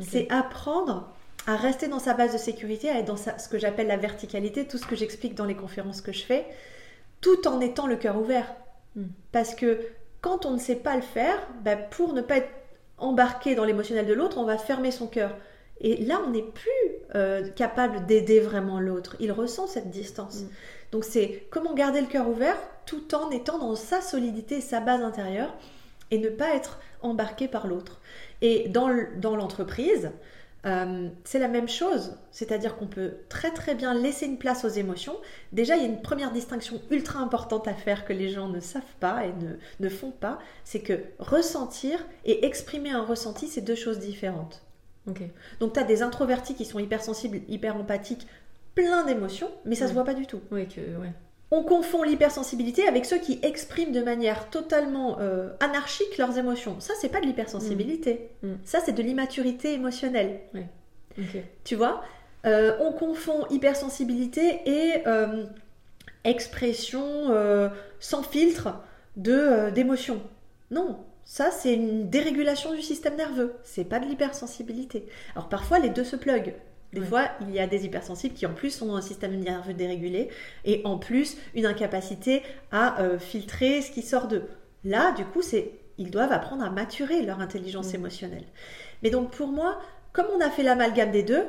[0.00, 1.08] C'est apprendre
[1.46, 3.96] à rester dans sa base de sécurité, à être dans sa- ce que j'appelle la
[3.96, 6.46] verticalité, tout ce que j'explique dans les conférences que je fais,
[7.20, 8.46] tout en étant le cœur ouvert.
[8.96, 9.04] Mm.
[9.32, 9.80] Parce que
[10.20, 12.50] quand on ne sait pas le faire, bah, pour ne pas être
[12.98, 15.36] embarqué dans l'émotionnel de l'autre, on va fermer son cœur.
[15.80, 16.70] Et là, on n'est plus
[17.14, 19.16] euh, capable d'aider vraiment l'autre.
[19.20, 20.42] Il ressent cette distance.
[20.42, 20.48] Mm.
[20.92, 22.56] Donc c'est comment garder le cœur ouvert
[22.86, 25.52] tout en étant dans sa solidité, sa base intérieure,
[26.10, 28.00] et ne pas être embarqué par l'autre.
[28.42, 30.10] Et dans l'entreprise,
[30.66, 32.16] euh, c'est la même chose.
[32.30, 35.16] C'est-à-dire qu'on peut très très bien laisser une place aux émotions.
[35.52, 38.60] Déjà, il y a une première distinction ultra importante à faire que les gens ne
[38.60, 40.38] savent pas et ne, ne font pas.
[40.64, 44.62] C'est que ressentir et exprimer un ressenti, c'est deux choses différentes.
[45.60, 48.26] Donc tu as des introvertis qui sont hypersensibles, hyper empathiques,
[48.74, 49.94] plein d'émotions, mais ça se Ouais.
[49.94, 50.40] voit pas du tout.
[50.50, 51.12] Ouais, que, ouais.
[51.56, 56.80] On confond l'hypersensibilité avec ceux qui expriment de manière totalement euh, anarchique leurs émotions.
[56.80, 58.28] Ça, c'est pas de l'hypersensibilité.
[58.42, 58.48] Mm.
[58.48, 58.58] Mm.
[58.64, 60.40] Ça, c'est de l'immaturité émotionnelle.
[61.62, 62.02] Tu vois?
[62.44, 65.44] Euh, On confond hypersensibilité et euh,
[66.24, 67.32] expression
[68.00, 68.70] sans filtre
[69.16, 70.20] de d'émotions.
[70.72, 73.54] Non, ça c'est une dérégulation du système nerveux.
[73.62, 75.06] C'est pas de l'hypersensibilité.
[75.36, 76.54] Alors parfois les deux se pluguent.
[76.94, 77.06] Des Ouais.
[77.06, 80.28] fois, il y a des hypersensibles qui en plus ont un système nerveux dérégulé
[80.64, 84.44] et en plus une incapacité à euh, filtrer ce qui sort d'eux.
[84.84, 88.44] Là, du coup, c'est ils doivent apprendre à maturer leur intelligence émotionnelle.
[89.02, 89.80] Mais donc pour moi,
[90.12, 91.44] comme on a fait l'amalgame des deux,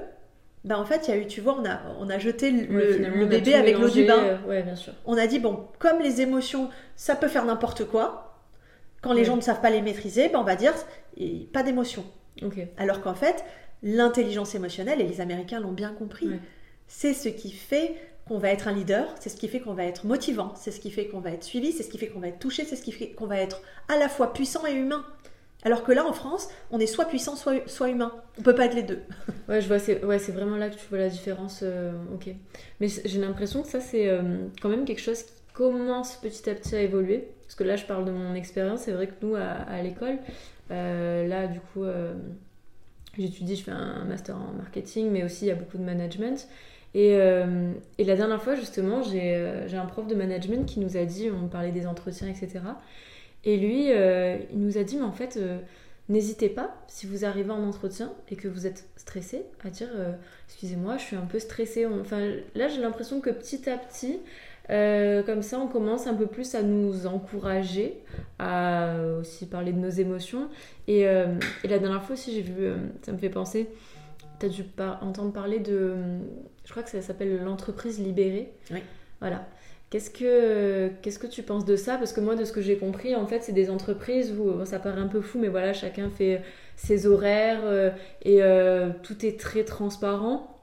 [0.63, 2.75] ben en fait, il y a eu, tu vois, on a, on a jeté le,
[2.75, 4.23] Ouais, le finalement, on a bébé avec l'eau du bain.
[4.23, 4.93] euh, ouais, bien sûr.
[5.05, 8.39] On a dit, bon, comme les émotions, ça peut faire n'importe quoi,
[9.01, 9.25] quand les Ouais.
[9.25, 10.73] gens ne savent pas les maîtriser, ben on va dire,
[11.53, 12.03] pas d'émotion.
[12.43, 12.57] Ok.
[12.77, 13.45] Alors qu'en fait,
[13.83, 16.39] l'intelligence émotionnelle, et les Américains l'ont bien compris, Ouais.
[16.87, 17.95] c'est ce qui fait
[18.27, 20.79] qu'on va être un leader, c'est ce qui fait qu'on va être motivant, c'est ce
[20.79, 22.75] qui fait qu'on va être suivi, c'est ce qui fait qu'on va être touché, c'est
[22.75, 25.05] ce qui fait qu'on va être à la fois puissant et humain.
[25.63, 28.11] Alors que là, en France, on est soit puissant, soit, soit humain.
[28.37, 28.99] On peut pas être les deux.
[29.49, 31.59] Ouais, je vois, c'est ouais, vraiment là que tu vois la différence.
[31.63, 32.29] euh, ok.
[32.79, 34.21] Mais j'ai l'impression que ça, c'est euh,
[34.61, 37.27] quand même quelque chose qui commence petit à petit à évoluer.
[37.43, 38.81] Parce que là, je parle de mon expérience.
[38.81, 40.17] C'est vrai que nous, à, à l'école,
[40.71, 41.83] euh, là, du coup,
[43.21, 46.47] j'étudie, je fais un master en marketing, mais aussi il y a beaucoup de management.
[46.95, 50.95] Et, euh, la dernière fois, justement, j'ai euh, j'ai un prof de management qui nous
[50.95, 52.61] a dit, on parlait des entretiens, etc.
[53.43, 55.37] Et lui, euh, il nous a dit, mais en fait,
[56.07, 59.89] n'hésitez pas, si vous arrivez en entretien et que vous êtes stressé, à dire,
[60.47, 61.85] excusez-moi, je suis un peu stressé.
[61.85, 64.19] Enfin, là, j'ai l'impression que petit à petit,
[64.69, 67.97] euh, comme ça, on commence un peu plus à nous encourager,
[68.39, 70.49] à aussi parler de nos émotions.
[70.87, 71.27] Et, euh,
[71.63, 73.69] et la dernière fois aussi, j'ai vu, euh, ça me fait penser,
[74.39, 75.93] tu as dû par- entendre parler de,
[76.65, 78.51] je crois que ça s'appelle l'entreprise libérée.
[78.71, 78.79] Oui.
[79.19, 79.45] Voilà
[79.91, 81.97] Qu'est-ce que, qu'est-ce que tu penses de ça?
[81.97, 84.65] Parce que moi, de ce que j'ai compris, en fait, c'est des entreprises où bon,
[84.65, 86.41] ça paraît un peu fou, mais voilà, chacun fait
[86.75, 87.93] ses horaires
[88.25, 88.41] et
[89.03, 90.54] tout est très transparent.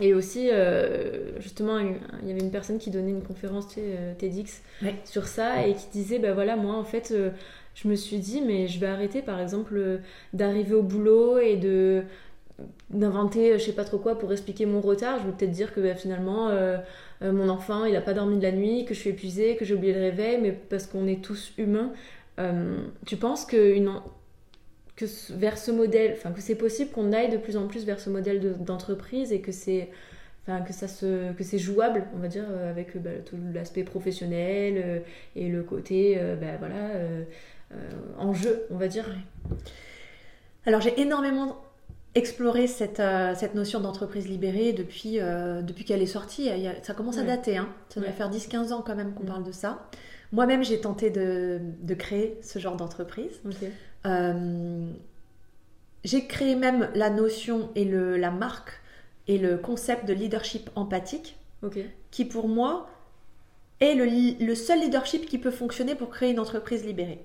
[0.00, 3.80] Et aussi, euh, justement, il y avait une personne qui donnait une conférence tu sais,
[3.86, 4.94] euh, TEDx Ouais.
[5.04, 7.30] sur ça et qui disait, ben voilà, moi, en fait, euh,
[7.74, 9.98] je me suis dit, mais je vais arrêter, par exemple, euh,
[10.32, 12.02] d'arriver au boulot et de
[12.90, 15.80] d'inventer je sais pas trop quoi pour expliquer mon retard je vais peut-être dire que
[15.80, 16.50] ben, finalement
[17.22, 19.74] mon enfant il a pas dormi de la nuit que je suis épuisée que j'ai
[19.74, 21.90] oublié le réveil mais parce qu'on est tous humains
[23.06, 24.04] tu penses que une en-
[24.96, 28.00] que vers ce modèle, enfin que c'est possible qu'on aille de plus en plus vers
[28.00, 29.88] ce modèle de- d'entreprise et que c'est,
[30.46, 33.84] enfin que ça se, que c'est jouable, on va dire, euh, avec bah, tout l'aspect
[33.84, 34.98] professionnel euh,
[35.36, 37.22] et le côté, euh, bah, voilà, euh,
[37.72, 37.76] euh,
[38.18, 39.06] en jeu, on va dire.
[40.66, 41.56] Alors j'ai énormément
[42.14, 43.00] exploré cette,
[43.36, 45.18] cette notion d'entreprise libérée depuis,
[45.62, 46.50] depuis qu'elle est sortie.
[46.82, 47.68] Ça commence à dater, hein.
[47.88, 48.14] ça doit Ouais.
[48.14, 49.26] faire 10-15 ans quand même qu'on Mm.
[49.28, 49.88] parle de ça.
[50.32, 53.40] Moi-même j'ai tenté de, de créer ce genre d'entreprise.
[54.06, 54.90] Euh,
[56.04, 58.80] j'ai créé même la notion et le, la marque
[59.26, 61.36] et le concept de leadership empathique
[62.10, 62.88] qui pour moi
[63.80, 67.24] est le, seul leadership qui peut fonctionner pour créer une entreprise libérée.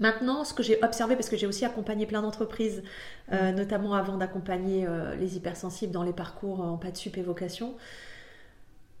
[0.00, 2.82] Maintenant, ce que j'ai observé, parce que j'ai aussi accompagné plein d'entreprises,
[3.32, 7.22] euh, notamment avant d'accompagner euh, les hypersensibles dans les parcours en pas de sup et
[7.22, 7.74] vocation,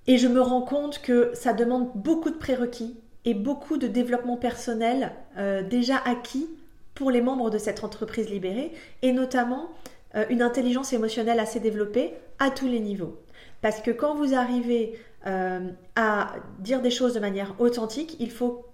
[0.06, 4.36] et je me rends compte que ça demande beaucoup de prérequis et beaucoup de développement
[4.36, 6.48] personnel euh, déjà acquis
[6.94, 9.70] pour les membres de cette entreprise libérée, et notamment
[10.16, 13.16] euh, une intelligence émotionnelle assez développée à tous les niveaux.
[13.60, 15.60] Parce que quand vous arrivez euh,
[15.96, 18.64] à dire des choses de manière authentique, il faut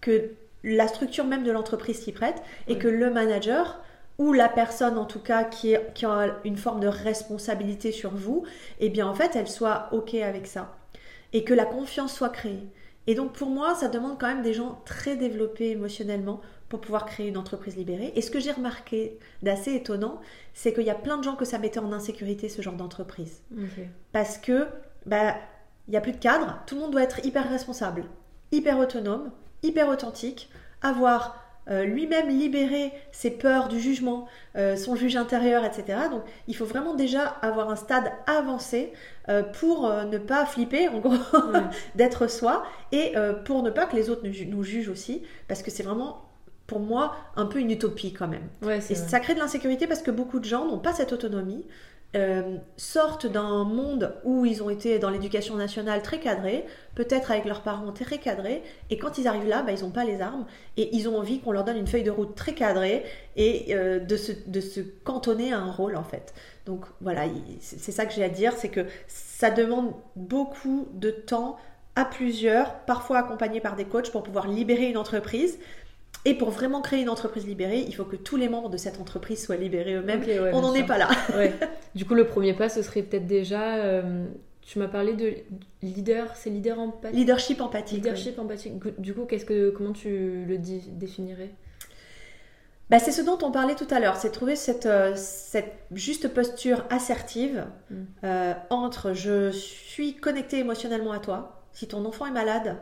[0.00, 0.30] que
[0.62, 3.82] la structure même de l'entreprise s'y prête et que le manager
[4.18, 8.14] ou la personne en tout cas qui, est- qui a une forme de responsabilité sur
[8.14, 8.44] vous,
[8.80, 10.74] eh bien en fait elle soit ok avec ça
[11.32, 12.62] et que la confiance soit créée.
[13.06, 17.06] Et donc pour moi ça demande quand même des gens très développés émotionnellement pour pouvoir
[17.06, 18.12] créer une entreprise libérée.
[18.16, 20.20] Et ce que j'ai remarqué d'assez étonnant,
[20.54, 23.42] c'est qu'il y a plein de gens que ça mettait en insécurité ce genre d'entreprise
[24.12, 24.66] parce que
[25.06, 25.36] bah
[25.86, 28.06] il y a plus de cadre, tout le monde doit être hyper responsable,
[28.52, 29.30] hyper autonome,
[29.62, 35.98] hyper authentique, avoir euh, lui-même libéré ses peurs du jugement, euh, son juge intérieur, etc.
[36.10, 38.92] Donc il faut vraiment déjà avoir un stade avancé
[39.28, 41.60] euh, pour ne pas flipper, en gros, Ouais.
[41.94, 45.62] d'être soi, et pour ne pas que les autres nous, ju- nous jugent aussi, parce
[45.62, 46.28] que c'est vraiment,
[46.66, 48.48] pour moi, un peu une utopie quand même.
[48.62, 48.94] Ouais, Et vrai.
[48.94, 51.66] ça crée de l'insécurité parce que beaucoup de gens n'ont pas cette autonomie,
[52.14, 57.44] euh, sortent d'un monde où ils ont été dans l'éducation nationale très cadrée, peut-être avec
[57.44, 60.46] leurs parents très cadrés, et quand ils arrivent là, bah, ils n'ont pas les armes,
[60.76, 63.04] et ils ont envie qu'on leur donne une feuille de route très cadrée,
[63.36, 66.34] et euh, de, se, de se cantonner à un rôle en fait.
[66.66, 71.10] Donc voilà, il- c'est ça que j'ai à dire, c'est que ça demande beaucoup de
[71.10, 71.56] temps
[71.96, 75.58] à plusieurs, parfois accompagnés par des coachs pour pouvoir libérer une entreprise.
[76.26, 78.98] Et pour vraiment créer une entreprise libérée, il faut que tous les membres de cette
[79.00, 80.20] entreprise soient libérés eux-mêmes.
[80.22, 81.08] Ouais, On n'en est pas là.
[81.36, 81.52] Ouais.
[81.94, 83.74] Du coup, le premier pas, ce serait peut-être déjà.
[83.76, 84.24] euh,
[84.62, 85.34] tu m'as parlé de
[85.82, 87.14] leader, c'est leader empathique.
[87.18, 87.98] Leadership empathique.
[87.98, 88.08] oui.
[88.08, 88.72] Leadership empathique.
[89.00, 91.50] Du coup, qu'est-ce que, comment tu le dis- définirais?
[92.90, 96.28] Bah, c'est ce dont on parlait tout à l'heure, c'est trouver cette, euh, cette juste
[96.32, 97.94] posture assertive Mm.
[98.24, 101.62] euh, entre je suis connecté émotionnellement à toi.
[101.72, 102.76] Si ton enfant est malade,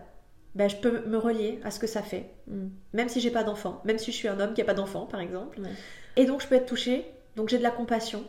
[0.55, 2.69] bah, je peux me relier à ce que ça fait, Mm.
[2.93, 5.07] même si j'ai pas d'enfant, même si je suis un homme qui n'a pas d'enfant,
[5.07, 5.61] par exemple.
[5.61, 5.69] Ouais.
[6.17, 8.25] Et donc je peux être touchée, donc j'ai de la compassion.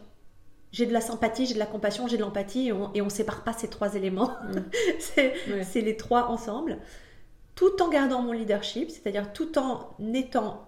[0.72, 3.44] J'ai de la sympathie, j'ai de la compassion, j'ai de l'empathie, et on, on sépare
[3.44, 4.32] pas ces trois éléments.
[4.54, 4.60] Mm.
[5.00, 5.64] c'est Ouais.
[5.64, 6.78] c'est les trois ensemble,
[7.56, 10.66] tout en gardant mon leadership, c'est-à-dire tout en étant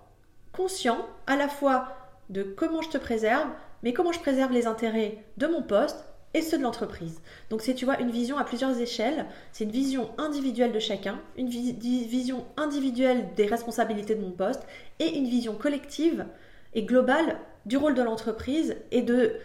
[0.52, 1.88] conscient à la fois
[2.30, 3.48] de comment je te préserve,
[3.84, 6.04] mais comment je préserve les intérêts de mon poste
[6.36, 7.22] et ceux de l'entreprise.
[7.50, 9.26] Donc c'est, tu vois, une vision à plusieurs échelles.
[9.54, 14.62] C'est une vision individuelle de chacun, une vision individuelle des responsabilités de mon poste
[15.00, 16.26] et une vision collective
[16.74, 19.38] et globale du rôle de l'entreprise et de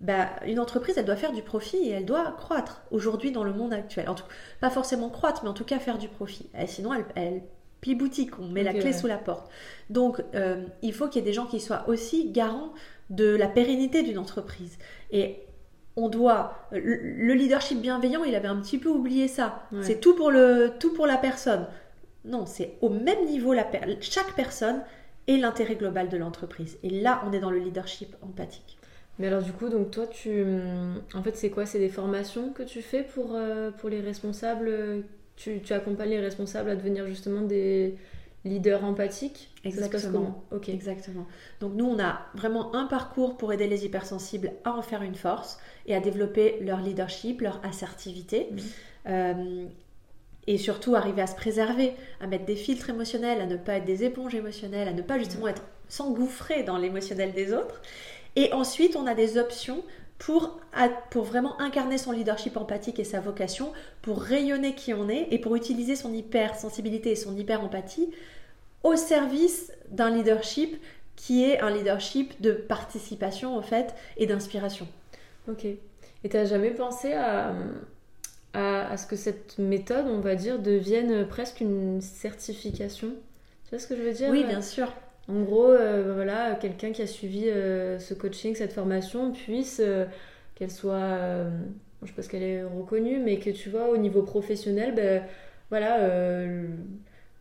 [0.00, 3.52] bah, une entreprise, elle doit faire du profit et elle doit croître aujourd'hui dans le
[3.52, 4.08] monde actuel.
[4.08, 4.24] En tout,
[4.60, 6.48] pas forcément croître, mais en tout cas faire du profit.
[6.58, 7.42] Et sinon, elle, elle
[7.82, 9.50] plie boutique, on met la clé sous la porte.
[9.90, 12.72] Donc, euh, il faut qu'il y ait des gens qui soient aussi garants
[13.10, 14.78] de la pérennité d'une entreprise.
[15.10, 15.47] Et
[15.98, 16.54] on doit.
[16.72, 19.66] Le le leadership bienveillant, il avait un petit peu oublié ça.
[19.72, 19.82] Ouais.
[19.82, 21.66] C'est tout pour, le, tout pour la personne.
[22.24, 23.66] Non, c'est au même niveau, la
[24.00, 24.80] chaque personne
[25.26, 26.78] et l'intérêt global de l'entreprise.
[26.82, 28.78] Et là, on est dans le leadership empathique.
[29.18, 30.44] Mais alors du coup, donc toi, tu,
[31.14, 31.66] en fait, c'est quoi?
[31.66, 34.70] C'est des formations que tu fais pour euh, pour les responsables?
[35.36, 37.96] Tu, tu accompagnes les responsables à devenir justement des
[39.72, 40.44] se passe Exactement.
[40.52, 40.68] Ok.
[40.68, 41.26] Exactement.
[41.60, 45.14] Donc nous, on a vraiment un parcours pour aider les hypersensibles à en faire une
[45.14, 48.48] force et à développer leur leadership, leur assertivité.
[49.06, 49.66] Euh,
[50.46, 53.84] et surtout arriver à se préserver, à mettre des filtres émotionnels, à ne pas être
[53.84, 57.82] des éponges émotionnelles, à ne pas justement être s'engouffrer dans l'émotionnel des autres.
[58.34, 59.82] Et ensuite, on a des options
[60.18, 60.60] pour,
[61.10, 65.38] pour vraiment incarner son leadership empathique et sa vocation, pour rayonner qui on est et
[65.38, 68.10] pour utiliser son hypersensibilité et son hyper-empathie
[68.82, 70.76] au service d'un leadership
[71.16, 74.86] qui est un leadership de participation en fait et d'inspiration.
[75.48, 75.64] Ok.
[75.64, 77.54] Et t'as jamais pensé à,
[78.54, 83.08] à, ce que cette méthode, on va dire, devienne presque une certification?
[83.64, 84.30] Tu vois ce que je veux dire?
[84.30, 84.92] Oui, bien sûr.
[85.28, 90.06] En gros, euh, voilà, quelqu'un qui a suivi euh, ce coaching, cette formation, puisse euh,
[90.54, 91.18] qu'elle soit,
[92.02, 95.22] je sais pas ce qu'elle est reconnue, mais que tu vois, au niveau professionnel, ben,
[95.68, 95.98] voilà,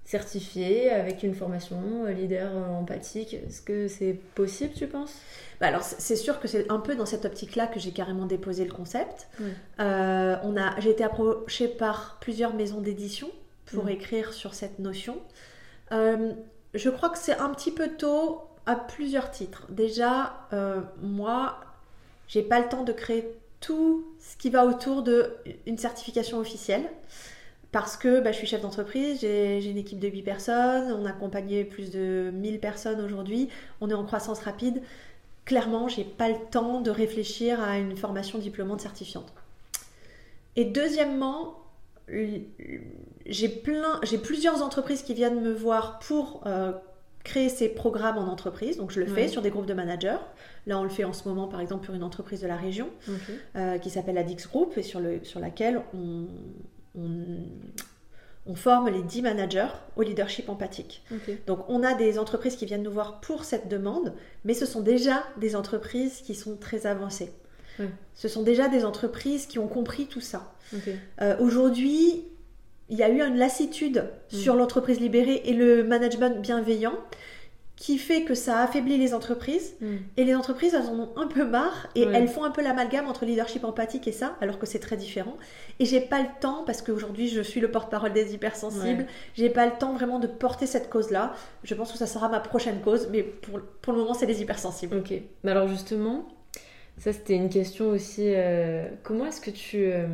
[0.04, 3.34] certifié avec une formation leader empathique.
[3.34, 5.16] Est-ce que c'est possible, tu penses?
[5.60, 8.64] Bah alors c'est sûr que c'est un peu dans cette optique-là que j'ai carrément déposé
[8.66, 9.28] le concept.
[9.80, 9.84] on
[10.58, 13.32] a, j'ai été approchée par plusieurs maisons d'édition
[13.66, 13.90] pour mm.
[13.90, 15.18] écrire sur cette notion.
[16.78, 19.66] Je crois que c'est un petit peu tôt à plusieurs titres.
[19.70, 21.60] Déjà, euh, moi,
[22.28, 23.28] j'ai pas le temps de créer
[23.60, 26.84] tout ce qui va autour d'une certification officielle.
[27.72, 31.10] Parce que bah, je suis chef d'entreprise, j'ai une équipe de 8 personnes, on a
[31.10, 33.50] accompagné plus de 1000 personnes aujourd'hui,
[33.82, 34.82] on est en croissance rapide.
[35.44, 39.34] Clairement, j'ai pas le temps de réfléchir à une formation diplômante certifiante.
[40.56, 41.60] Et deuxièmement,
[42.10, 46.72] j'ai plein, j'ai plusieurs entreprises qui viennent me voir pour euh,
[47.24, 48.78] créer ces programmes en entreprise.
[48.78, 50.18] Donc je le fais sur des groupes de managers.
[50.66, 52.90] Là, on le fait en ce moment, par exemple, pour une entreprise de la région
[53.56, 56.28] euh, qui s'appelle Adix Group et sur, le, sur laquelle on,
[56.96, 59.68] on, forme les 10 managers
[59.98, 61.04] au leadership empathique.
[61.46, 64.14] Donc on a des entreprises qui viennent nous voir pour cette demande,
[64.46, 67.32] mais ce sont déjà des entreprises qui sont très avancées.
[68.14, 70.54] Ce sont déjà des entreprises qui ont compris tout ça.
[71.22, 72.26] Euh, aujourd'hui,
[72.90, 74.36] il y a eu une lassitude mm.
[74.36, 76.96] sur l'entreprise libérée et le management bienveillant
[77.76, 79.76] qui fait que ça affaiblit les entreprises.
[79.82, 79.96] Mm.
[80.18, 83.08] et les entreprises elles en ont un peu marre et elles font un peu l'amalgame
[83.08, 85.38] entre leadership empathique et ça alors que c'est très différent.
[85.80, 89.68] Et j'ai pas le temps parce qu'aujourd'hui je suis le porte-parole des hypersensibles j'ai pas
[89.68, 92.82] le temps vraiment de porter cette cause là je pense que ça sera ma prochaine
[92.82, 94.98] cause mais pour, pour le moment c'est les hypersensibles.
[94.98, 95.14] Ok.
[95.44, 96.28] Mais alors justement
[96.98, 98.24] ça, c'était une question aussi.
[98.26, 99.92] Euh, comment est-ce que tu.
[99.92, 100.08] Euh,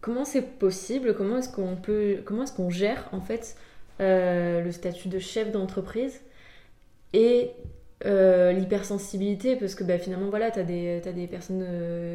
[0.00, 2.18] comment c'est possible Comment est-ce qu'on peut.
[2.24, 3.56] Comment est-ce qu'on gère, en fait,
[4.00, 6.20] euh, le statut de chef d'entreprise
[7.12, 7.52] et
[8.04, 9.54] l'hypersensibilité?
[9.54, 11.64] Parce que bah, finalement, voilà, tu as, as, des personnes.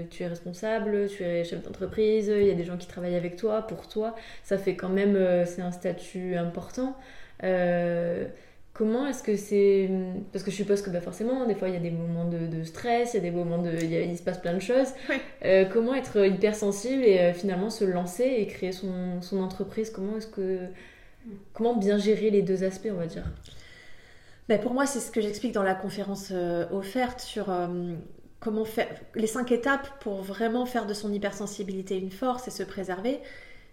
[0.09, 3.37] tu es responsable, tu es chef d'entreprise, il y a des gens qui travaillent avec
[3.37, 4.13] toi, pour toi.
[4.43, 5.45] Ça fait quand même.
[5.45, 6.97] c'est un statut important.
[8.75, 9.89] Comment est-ce que c'est.
[10.33, 12.61] Parce que je suppose que bah forcément, des fois, il y a des moments de,
[12.65, 13.71] stress, il y a des moments de.
[13.71, 14.89] Il, se passe plein de choses.
[15.45, 19.91] Euh, comment être hypersensible et euh, finalement se lancer et créer son, son entreprise?
[19.91, 20.59] Comment est-ce que.
[21.53, 23.23] Comment bien gérer les deux aspects, on va dire?
[24.49, 27.45] Ben Pour moi, c'est ce que j'explique dans la conférence euh, offerte sur
[28.41, 28.87] comment faire.
[29.13, 33.21] Les cinq étapes pour vraiment faire de son hypersensibilité une force et se préserver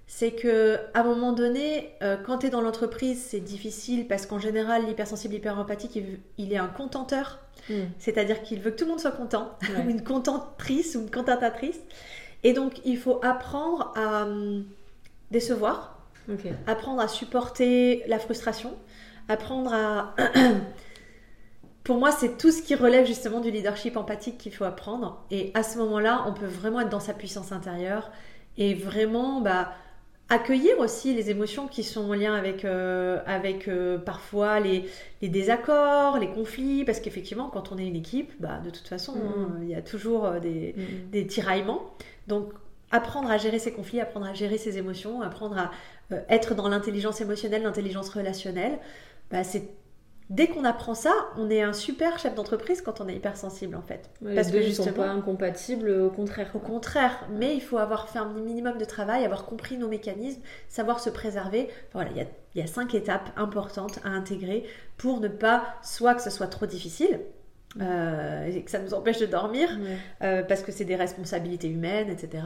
[0.06, 4.26] c'est que à un moment donné, euh, quand tu es dans l'entreprise, c'est difficile parce
[4.26, 7.40] qu'en général, l'hypersensible, l'hyperempathique, il, il, est un contenteur.
[7.70, 7.84] Hmm.
[7.98, 11.80] C'est-à-dire qu'il veut que tout le monde soit content, ou une contentatrice ou une contentatrice.
[12.44, 14.64] Et donc, il faut apprendre à hum,
[15.30, 15.98] décevoir,
[16.66, 18.74] apprendre à supporter la frustration,
[19.28, 20.14] apprendre à...
[21.84, 25.24] Pour moi, c'est tout ce qui relève justement du leadership empathique qu'il faut apprendre.
[25.32, 28.12] Et à ce moment-là, on peut vraiment être dans sa puissance intérieure
[28.56, 29.72] et vraiment bah,
[30.28, 34.88] accueillir aussi les émotions qui sont en lien avec, euh, avec euh, parfois les,
[35.20, 39.14] les, désaccords, les conflits, parce qu'effectivement, quand on est une équipe, bah, de toute façon,
[39.14, 39.62] mm.
[39.62, 41.10] il y a toujours euh, des, mm.
[41.10, 41.94] des, tiraillements.
[42.28, 42.52] Donc,
[42.90, 45.70] apprendre à gérer ces conflits, apprendre à gérer ses émotions, apprendre à
[46.28, 48.78] être dans l'intelligence émotionnelle, l'intelligence relationnelle,
[49.30, 49.68] bah, c'est
[50.30, 53.82] dès qu'on apprend ça, on est un super chef d'entreprise quand on est hypersensible en
[53.82, 54.10] fait.
[54.34, 56.50] Parce que justement, sont pas incompatibles, au contraire.
[56.54, 60.40] Au contraire, mais il faut avoir fait un minimum de travail, avoir compris nos mécanismes,
[60.68, 61.68] savoir se préserver.
[61.92, 64.64] voilà, il y a, cinq étapes importantes à intégrer
[64.96, 67.20] pour ne pas soit que ce soit trop difficile.
[67.80, 69.66] Euh, et que ça nous empêche de dormir
[70.22, 72.42] euh, parce que c'est des responsabilités humaines, etc.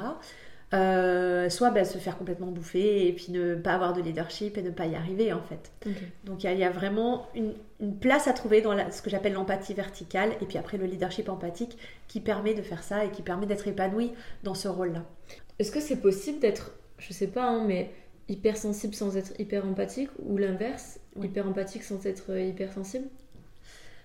[0.75, 4.63] Euh, soit bah, se faire complètement bouffer et puis ne pas avoir de leadership et
[4.63, 5.71] ne pas y arriver en fait.
[6.25, 7.55] Donc il y, a vraiment une,
[8.01, 11.79] place à trouver dans ce que j'appelle l'empathie verticale et puis après le leadership empathique
[12.09, 15.05] qui permet de faire ça et qui permet d'être épanoui dans ce rôle-là.
[15.61, 17.93] Est-ce que c'est possible d'être, je sais pas, hein, mais
[18.29, 23.07] hypersensible sans être hyper empathique ou l'inverse, hyper empathique sans être hypersensible?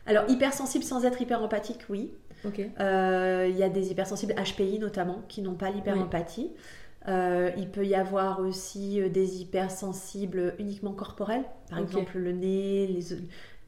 [0.06, 2.12] Alors hypersensible sans être hyper empathique, oui.
[2.80, 6.52] Euh, il y a des hypersensibles HPI notamment qui n'ont pas l'hyperempathie.
[7.08, 13.00] Euh, il peut y avoir aussi euh, des hypersensibles uniquement corporels, par exemple le nez,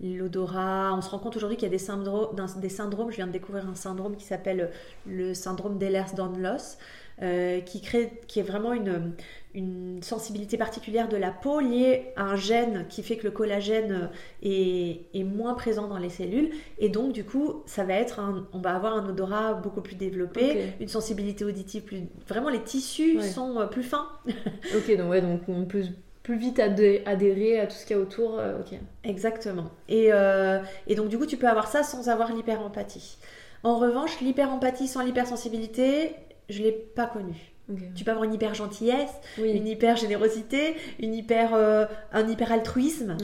[0.01, 0.93] l'odorat.
[0.95, 3.09] On se rend compte aujourd'hui qu'il y a des syndromes, d'un- des syndromes.
[3.11, 4.69] Je viens de découvrir un syndrome qui s'appelle
[5.07, 6.77] le syndrome d'Ehlers-Danlos,
[7.21, 9.13] euh, qui crée, qui est vraiment une,
[9.55, 14.09] une sensibilité particulière de la peau liée à un gène qui fait que le collagène
[14.41, 16.49] est, est moins présent dans les cellules.
[16.79, 19.95] Et donc, du coup, ça va être un- on va avoir un odorat beaucoup plus
[19.95, 22.01] développé, une sensibilité auditive plus.
[22.27, 23.23] Vraiment, les tissus Ouais.
[23.29, 24.07] sont euh, plus fins.
[24.75, 25.83] Ok, donc ouais, donc on peut
[26.23, 28.39] plus vite adhé- adhérer à tout ce qu'il y a autour.
[28.39, 28.79] euh, ok.
[29.03, 29.69] Exactement.
[29.89, 33.17] Et, euh, et donc, du coup, tu peux avoir ça sans avoir l'hyperempathie.
[33.63, 36.15] En revanche, l'hyperempathie sans l'hypersensibilité,
[36.49, 37.52] je ne l'ai pas connue.
[37.95, 39.51] Tu peux avoir une hyper gentillesse, Oui.
[39.51, 43.15] une hyper générosité, une hyper, euh, un hyper altruisme,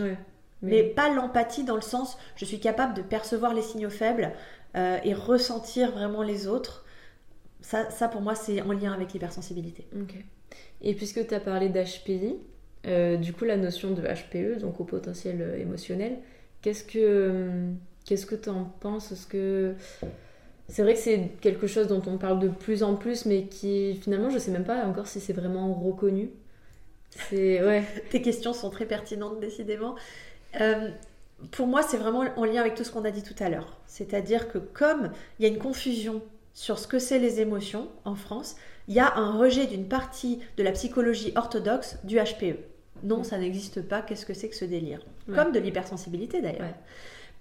[0.61, 4.31] mais pas l'empathie dans le sens je suis capable de percevoir les signaux faibles
[4.75, 6.85] euh, et ressentir vraiment les autres.
[7.61, 9.85] Ça, ça pour moi, c'est en lien avec l'hypersensibilité.
[9.99, 10.15] Ok.
[10.81, 12.37] Et puisque tu as parlé d'HPI,
[12.87, 16.19] euh, du coup, la notion de HPE, donc au potentiel émotionnel,
[16.61, 17.49] qu'est-ce que
[18.05, 19.11] qu'est-ce que tu en penses?
[19.11, 19.75] Est-ce que
[20.69, 23.95] c'est vrai que c'est quelque chose dont on parle de plus en plus, mais qui
[23.95, 26.29] finalement, je sais même pas encore si c'est vraiment reconnu.
[27.09, 27.83] C'est ouais.
[28.11, 29.95] Tes questions sont très pertinentes, décidément.
[30.61, 30.89] Euh,
[31.51, 33.77] pour moi, c'est vraiment en lien avec tout ce qu'on a dit tout à l'heure.
[33.87, 36.21] C'est-à-dire que comme il y a une confusion
[36.53, 38.55] sur ce que c'est les émotions en France,
[38.87, 42.57] il y a un rejet d'une partie de la psychologie orthodoxe du HPE.
[43.03, 44.01] Non, ça n'existe pas.
[44.01, 44.99] Qu'est-ce que c'est que ce délire?
[45.27, 45.35] Ouais.
[45.35, 46.61] Comme de l'hypersensibilité d'ailleurs.
[46.61, 46.75] Ouais.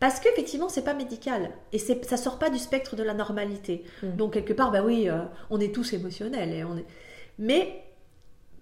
[0.00, 3.84] Parce qu'effectivement, c'est pas médical et ça sort pas du spectre de la normalité.
[4.02, 4.16] Mm.
[4.16, 5.18] Donc quelque part, bah oui, euh,
[5.50, 6.84] on est tous émotionnels et on est.
[7.38, 7.82] Mais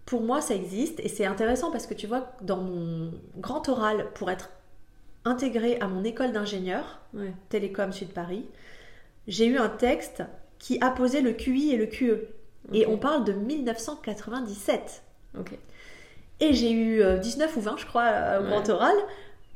[0.06, 4.06] pour moi, ça existe et c'est intéressant parce que tu vois, dans mon grand oral,
[4.14, 4.50] pour être
[5.26, 7.32] intégré à mon école d'ingénieur, Ouais.
[7.48, 8.46] Télécom Sud Paris,
[9.26, 10.22] j'ai eu un texte
[10.58, 12.28] qui apposait le QI et le QE.
[12.72, 15.02] Et on parle de 1997.
[15.38, 15.52] Ok.
[16.40, 18.50] Et j'ai eu euh, 19 ou 20, je crois, euh, au Ouais.
[18.50, 18.96] grand oral.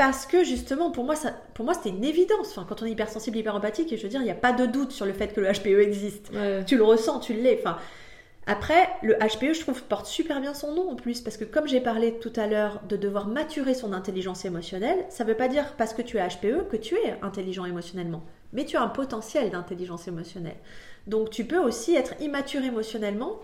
[0.01, 2.57] Parce que justement, pour moi, ça, pour moi, c'était une évidence.
[2.57, 4.55] Enfin, quand on est hypersensible, hyper empathique, et je veux dire, il n'y a pas
[4.55, 6.31] de doute sur le fait que le HPE existe.
[6.33, 6.65] Ouais.
[6.65, 7.61] Tu le ressens, tu l'es.
[7.61, 7.77] Enfin,
[8.47, 11.69] après, le HPE, je trouve, porte super bien son nom en plus, parce que comme
[11.69, 15.49] j'ai parlé tout à l'heure de devoir maturer son intelligence émotionnelle, ça ne veut pas
[15.49, 18.23] dire parce que tu es HPE que tu es intelligent émotionnellement,
[18.55, 20.57] mais tu as un potentiel d'intelligence émotionnelle.
[21.09, 23.39] Donc tu peux aussi être immature émotionnellement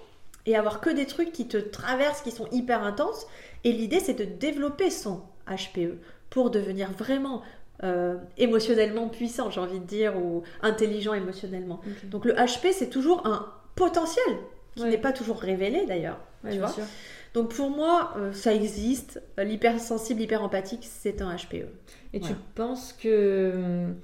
[0.46, 3.26] et avoir que des trucs qui te traversent, qui sont hyper intenses.
[3.64, 5.98] Et l'idée, c'est de développer son HPE
[6.36, 7.40] pour devenir vraiment
[7.82, 11.80] euh, émotionnellement puissant, j'ai envie de dire, ou intelligent émotionnellement.
[12.04, 14.36] Donc le HP, c'est toujours un potentiel
[14.74, 14.90] qui Ouais.
[14.90, 16.18] n'est pas toujours révélé d'ailleurs.
[16.44, 16.84] Ouais, tu bien vois sûr.
[17.32, 19.22] Donc pour moi, euh, ça existe.
[19.38, 21.68] L'hypersensible, hyperempathique, c'est un HPE.
[22.12, 23.94] Et tu penses que hum,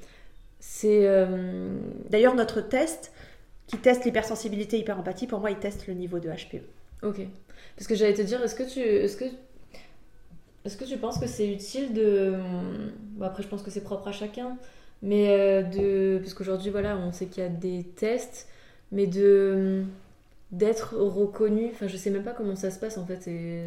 [0.58, 1.76] c'est euh,
[2.08, 3.12] D'ailleurs, notre test
[3.66, 6.30] qui teste l'hypersensibilité, hyperempathie, pour moi, il teste le niveau de.
[6.30, 6.62] HPE.
[7.02, 7.20] Ok.
[7.76, 8.80] Parce que j'allais te dire, est-ce que tu,
[9.18, 9.30] que,
[10.64, 12.34] est-ce que tu penses que c'est utile de,
[13.16, 14.56] bon après je pense que c'est propre à chacun,
[15.02, 18.48] mais euh, de, parce qu'aujourd'hui voilà, on sait qu'il y a des tests,
[18.92, 19.82] mais de
[20.52, 21.70] d'être reconnu.
[21.72, 23.26] Enfin, je sais même pas comment ça se passe en fait.
[23.26, 23.62] Et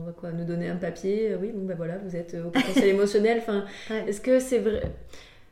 [0.00, 1.30] on va quoi, nous donner un papier.
[1.32, 3.38] euh, Oui, bon bah voilà, vous êtes au potentiel émotionnel.
[3.38, 4.04] Enfin, Ouais.
[4.06, 4.82] est-ce que c'est vrai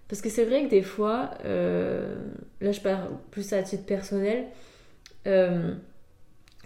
[0.09, 2.15] Parce que c'est vrai que des fois, euh,
[2.61, 4.45] là je parle plus à titre personnel.
[5.27, 5.75] euh,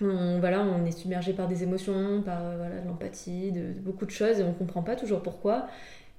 [0.03, 4.43] on, est submergé par des émotions, par euh, de l'empathie, de, beaucoup de choses et
[4.43, 5.69] on comprend pas toujours pourquoi.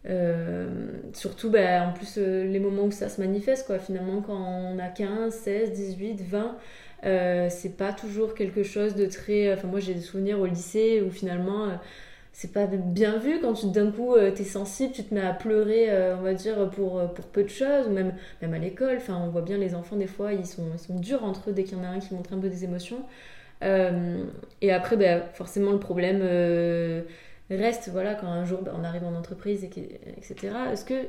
[0.05, 0.69] Euh,
[1.13, 3.79] surtout bah, en plus euh, les moments où ça se manifeste quoi.
[3.79, 6.57] Finalement quand on a 15, 16, 18, 20
[7.05, 11.01] euh, c'est pas toujours quelque chose de très enfin moi j'ai des souvenirs au lycée
[11.05, 11.67] où finalement
[12.31, 13.41] c'est pas bien vu.
[13.41, 17.01] Quand tu d'un coup t'es sensible tu te mets à pleurer on va dire pour,
[17.13, 18.97] pour peu de choses ou même, même à l'école.
[18.97, 21.53] Enfin on voit bien les enfants des fois ils sont, ils sont durs entre eux
[21.53, 23.03] dès qu'il y en a un qui montre un peu des émotions
[23.63, 24.23] euh,
[24.61, 27.01] et après ben, forcément le problème euh,
[27.49, 31.07] reste voilà quand un jour ben, on arrive en entreprise etc est-ce que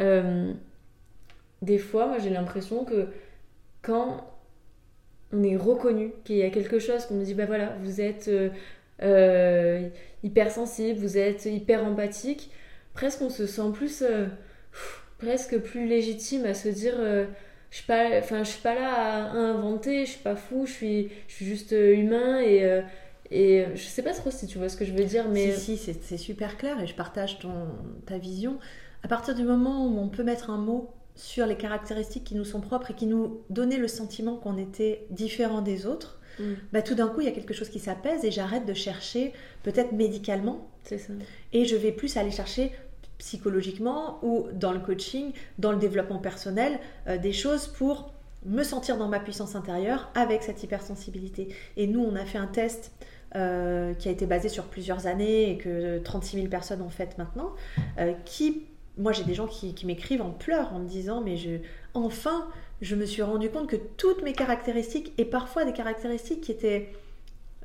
[0.00, 0.52] euh,
[1.62, 3.08] des fois moi j'ai l'impression que
[3.80, 4.30] quand
[5.32, 8.30] on est reconnu qu'il y a quelque chose qu'on nous dit bah voilà vous êtes
[9.02, 9.88] euh,
[10.22, 12.50] hypersensible vous êtes hyper empathique
[12.92, 14.04] presque on se sent plus
[15.16, 16.94] presque plus légitime à se dire
[17.76, 20.72] je suis pas enfin je suis pas là à inventer je suis pas fou je
[20.72, 22.80] suis je suis juste euh, humain et euh,
[23.30, 25.52] et euh, je sais pas trop si tu vois ce que je veux dire mais
[25.52, 27.52] Si, si, c'est- super clair et je partage ton,
[28.06, 28.58] ta vision.
[29.02, 32.44] À partir du moment où on peut mettre un mot sur les caractéristiques qui nous
[32.44, 36.52] sont propres et qui nous donnaient le sentiment qu'on était différent des autres, Mm.
[36.70, 39.32] bah, tout d'un coup, il y a quelque chose qui s'apaise et j'arrête de chercher,
[39.62, 41.14] peut-être médicalement, c'est ça
[41.54, 42.72] et je vais plus aller chercher
[43.18, 48.12] psychologiquement ou dans le coaching, dans le développement personnel, euh, des choses pour
[48.44, 51.48] me sentir dans ma puissance intérieure avec cette hypersensibilité.
[51.76, 52.92] Et nous, on a fait un test
[53.34, 57.18] euh, qui a été basé sur plusieurs années et que 36 000 personnes ont fait
[57.18, 57.52] maintenant,
[57.98, 58.62] euh, qui,
[58.96, 61.58] moi j'ai des gens qui, qui m'écrivent en pleurs en me disant, mais je,
[61.94, 62.46] enfin,
[62.80, 66.92] je me suis rendu compte que toutes mes caractéristiques, et parfois des caractéristiques qui étaient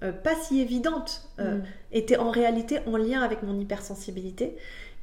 [0.04, 1.64] euh, pas si évidentes, Mm.
[1.92, 4.56] étaient en réalité en lien avec mon hypersensibilité.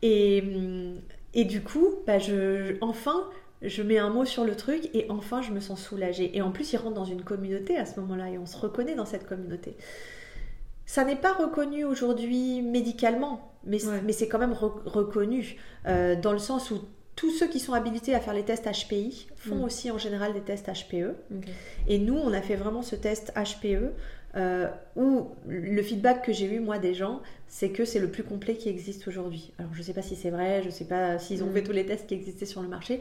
[0.03, 1.01] Et, hum,
[1.35, 3.29] et du coup, bah, je, enfin,
[3.63, 6.37] je mets un mot sur le truc et enfin, je me sens soulagée.
[6.37, 8.95] Et en plus, ils rentrent dans une communauté à ce moment-là et on se reconnaît
[8.95, 9.77] dans cette communauté.
[10.87, 14.01] Ça n'est pas reconnu aujourd'hui médicalement, mais, Ouais.
[14.05, 16.79] mais c'est quand même re- reconnu euh, dans le sens où
[17.15, 19.65] tous ceux qui sont habilités à faire les tests HPI font Mm.
[19.65, 21.15] aussi en général des tests HPE.
[21.89, 23.91] Et nous, on a fait vraiment ce test HPE
[24.37, 28.23] euh, où le feedback que j'ai eu, moi, des gens, c'est que c'est le plus
[28.25, 29.53] complet qui existe aujourd'hui.
[29.59, 31.53] Alors, je ne sais pas si c'est vrai, je ne sais pas s'ils ont Mm.
[31.55, 33.01] fait tous les tests qui existaient sur le marché.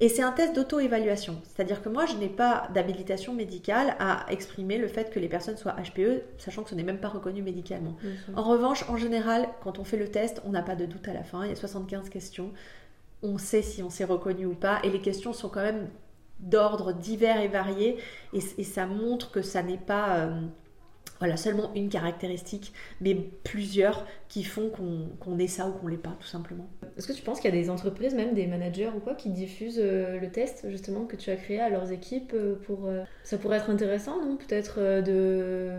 [0.00, 1.40] Et c'est un test d'auto-évaluation.
[1.44, 5.56] C'est-à-dire que moi, je n'ai pas d'habilitation médicale à exprimer le fait que les personnes
[5.56, 7.96] soient HPE, sachant que ce n'est même pas reconnu médicalement.
[8.34, 11.12] En revanche, en général, quand on fait le test, on n'a pas de doute à
[11.14, 11.44] la fin.
[11.44, 12.50] Il y a 75 questions.
[13.22, 14.80] On sait si on s'est reconnu ou pas.
[14.82, 15.88] Et les questions sont quand même
[16.40, 17.96] d'ordre divers et variés.
[18.32, 20.40] Et, et ça montre que ça n'est pas euh,
[21.24, 23.14] voilà, seulement une caractéristique, mais
[23.44, 26.66] plusieurs qui font qu'on qu'on est ça ou qu'on l'est pas, tout simplement.
[26.98, 29.30] Est-ce que tu penses qu'il y a des entreprises, même des managers ou quoi, qui
[29.30, 33.04] diffusent euh, le test justement que tu as créé à leurs équipes euh, pour euh,
[33.22, 34.36] ça pourrait être intéressant, non?
[34.36, 35.70] Peut-être de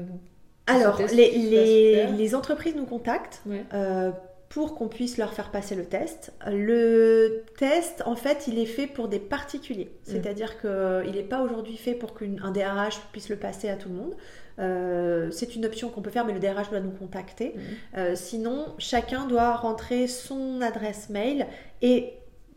[0.66, 3.64] Alors, les, les- entreprises nous contactent Ouais.
[3.76, 4.10] euh,
[4.50, 6.34] pour qu'on puisse leur faire passer le test.
[6.48, 9.92] Le test, en fait, il est fait pour des particuliers.
[9.92, 10.12] Mm.
[10.12, 13.96] C'est-à-dire qu'il n'est pas aujourd'hui fait pour qu'un DRH puisse le passer à tout le
[13.96, 14.16] monde.
[14.60, 17.54] Euh, c'est une option qu'on peut faire, mais le DRH doit nous contacter.
[17.56, 17.62] Mhm.
[17.98, 21.48] Euh, sinon, chacun doit rentrer son adresse mail
[21.82, 22.14] et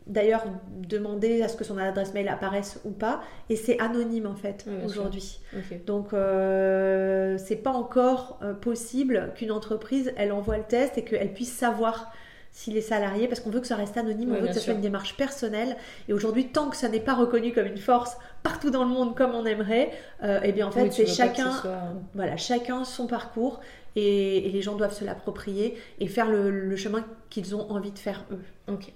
[0.09, 3.21] d'ailleurs demander à ce que son adresse mail apparaisse ou pas.
[3.49, 5.39] Et c'est anonyme en fait aujourd'hui.
[5.85, 11.33] Donc, euh, c'est pas encore euh, possible qu'une entreprise elle envoie le test et qu'elle
[11.33, 12.11] puisse savoir
[12.51, 14.73] s'il est salarié parce qu'on veut que ça reste anonyme, on veut que ça soit
[14.73, 15.77] une démarche personnelle.
[16.07, 19.15] Et aujourd'hui, tant que ça n'est pas reconnu comme une force partout dans le monde
[19.15, 19.91] comme on aimerait,
[20.23, 23.59] euh, eh bien en fait, Oui, c'est chacun, soit- voilà, chacun son parcours
[23.95, 27.91] et, et les gens doivent se l'approprier et faire le, le chemin qu'ils ont envie
[27.91, 28.41] de faire eux.
[28.67, 28.91] Ok.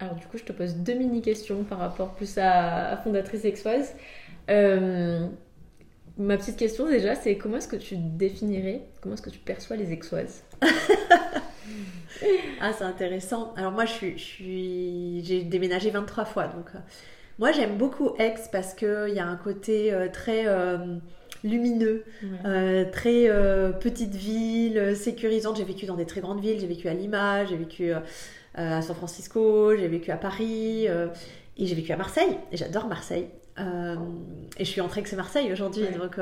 [0.00, 3.94] Alors du coup, je te pose deux mini-questions par rapport plus à, à Fondatrice Exoise.
[4.48, 5.26] Euh,
[6.16, 9.76] ma petite question déjà, c'est comment est-ce que tu définirais, comment est-ce que tu perçois
[9.76, 10.44] les exoises?
[12.60, 13.52] Ah, c'est intéressant.
[13.56, 16.78] Alors moi, je suis, je suis, j'ai déménagé 23 fois, donc euh,
[17.38, 20.78] moi j'aime beaucoup Aix parce que il y a un côté euh, très euh,
[21.44, 22.04] lumineux,
[22.92, 23.28] très
[23.80, 25.56] petite ville, sécurisante.
[25.58, 26.58] J'ai vécu dans des très grandes villes.
[26.60, 27.92] J'ai vécu à Lima, j'ai vécu
[28.54, 32.36] à San Francisco, j'ai vécu à Paris et j'ai vécu à Marseille.
[32.50, 33.28] Et j'adore Marseille.
[33.56, 35.92] Et je suis entre Aix et Marseille aujourd'hui, Ouais.
[35.96, 36.16] donc.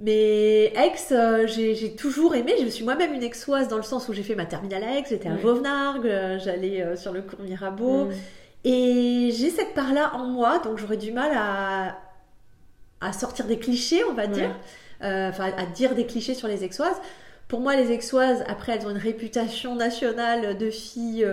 [0.00, 2.54] Mais Aix, euh, j'ai toujours aimé.
[2.60, 5.04] Je suis moi-même une aixoise dans le sens où j'ai fait ma terminale à Aix,
[5.08, 5.34] j'étais à.
[5.36, 8.06] Vauvenargues, euh, j'allais euh, sur le cours Mirabeau.
[8.06, 8.12] Mm.
[8.64, 11.98] Et j'ai cette part-là en moi, donc j'aurais du mal à,
[13.00, 14.50] à sortir des clichés, on va dire.
[15.02, 16.94] Euh, Enfin, à dire des clichés sur les aixoises.
[17.48, 21.26] Pour moi, les aixoises, après, elles ont une réputation nationale de filles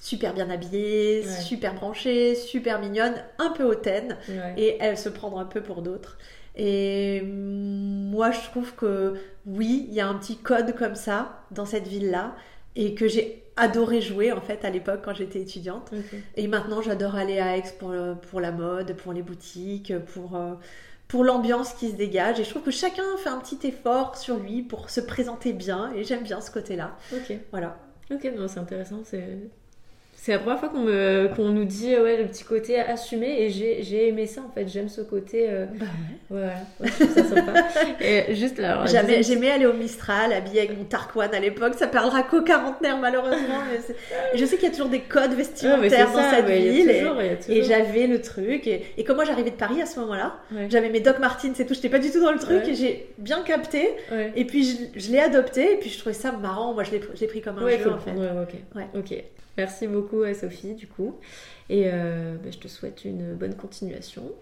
[0.00, 1.40] super bien habillées, Ouais.
[1.42, 4.54] super branchées, super mignonnes, un peu hautaines Ouais.
[4.56, 6.16] et elles se prendre un peu pour d'autres.
[6.56, 9.14] Et mm, moi, je trouve que
[9.46, 12.34] oui, il y a un petit code comme ça dans cette ville-là
[12.76, 15.90] et que j'ai adoré jouer en fait à l'époque quand j'étais étudiante.
[16.36, 20.36] Et maintenant, j'adore aller à Aix pour, le- pour la mode, pour les boutiques, pour,
[20.36, 20.54] euh,
[21.08, 22.40] pour l'ambiance qui se dégage.
[22.40, 25.92] Et je trouve que chacun fait un petit effort sur lui pour se présenter bien
[25.94, 26.96] et j'aime bien ce côté-là.
[27.12, 27.36] Ok.
[27.50, 27.78] Voilà.
[28.10, 29.00] Ok, c'est intéressant.
[29.04, 29.38] C'est
[30.24, 33.42] c'est la première fois qu'on me qu'on nous dit euh, ouais le petit côté assumé
[33.42, 34.68] et j'ai j'ai aimé ça en fait.
[34.68, 35.46] J'aime ce côté.
[35.50, 36.52] euh, Bah ouais, voilà.
[36.78, 37.52] Ouais, je trouve ça sympa.
[38.00, 38.84] et juste là.
[38.86, 41.74] J'aimais aller au Mistral, habillée avec mon Tarquan à l'époque.
[41.76, 43.62] Ça parlera qu'aux quarantenaires, malheureusement.
[43.72, 43.80] mais
[44.38, 46.88] je sais qu'il y a toujours des codes vestimentaires dans ça, cette ville.
[46.88, 48.68] et- toujours- Et, j'avais le truc.
[48.68, 50.36] Et, et comme moi, j'arrivais de Paris à ce moment-là,
[50.68, 51.74] j'avais mes Doc Martens et tout.
[51.74, 52.62] J'étais pas du tout dans le truc.
[52.68, 53.88] Et j'ai bien capté.
[54.36, 54.62] Et puis,
[54.94, 55.72] je, je l'ai adopté.
[55.72, 56.74] Et puis, je trouvais ça marrant.
[56.74, 58.12] Moi, je l'ai je l'ai pris comme un Ouais, jeu, en fait.
[58.12, 58.54] Ouais, ok.
[58.76, 58.86] Ouais.
[58.96, 59.24] Ok.
[59.58, 61.18] Merci beaucoup à Sophie du coup.
[61.68, 64.32] Et euh, bah, je te souhaite une bonne continuation.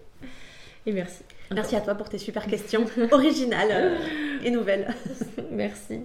[0.85, 1.23] Et merci.
[1.51, 3.97] Merci à toi pour tes super questions originales euh,
[4.43, 4.93] et nouvelles.
[5.51, 6.01] Merci.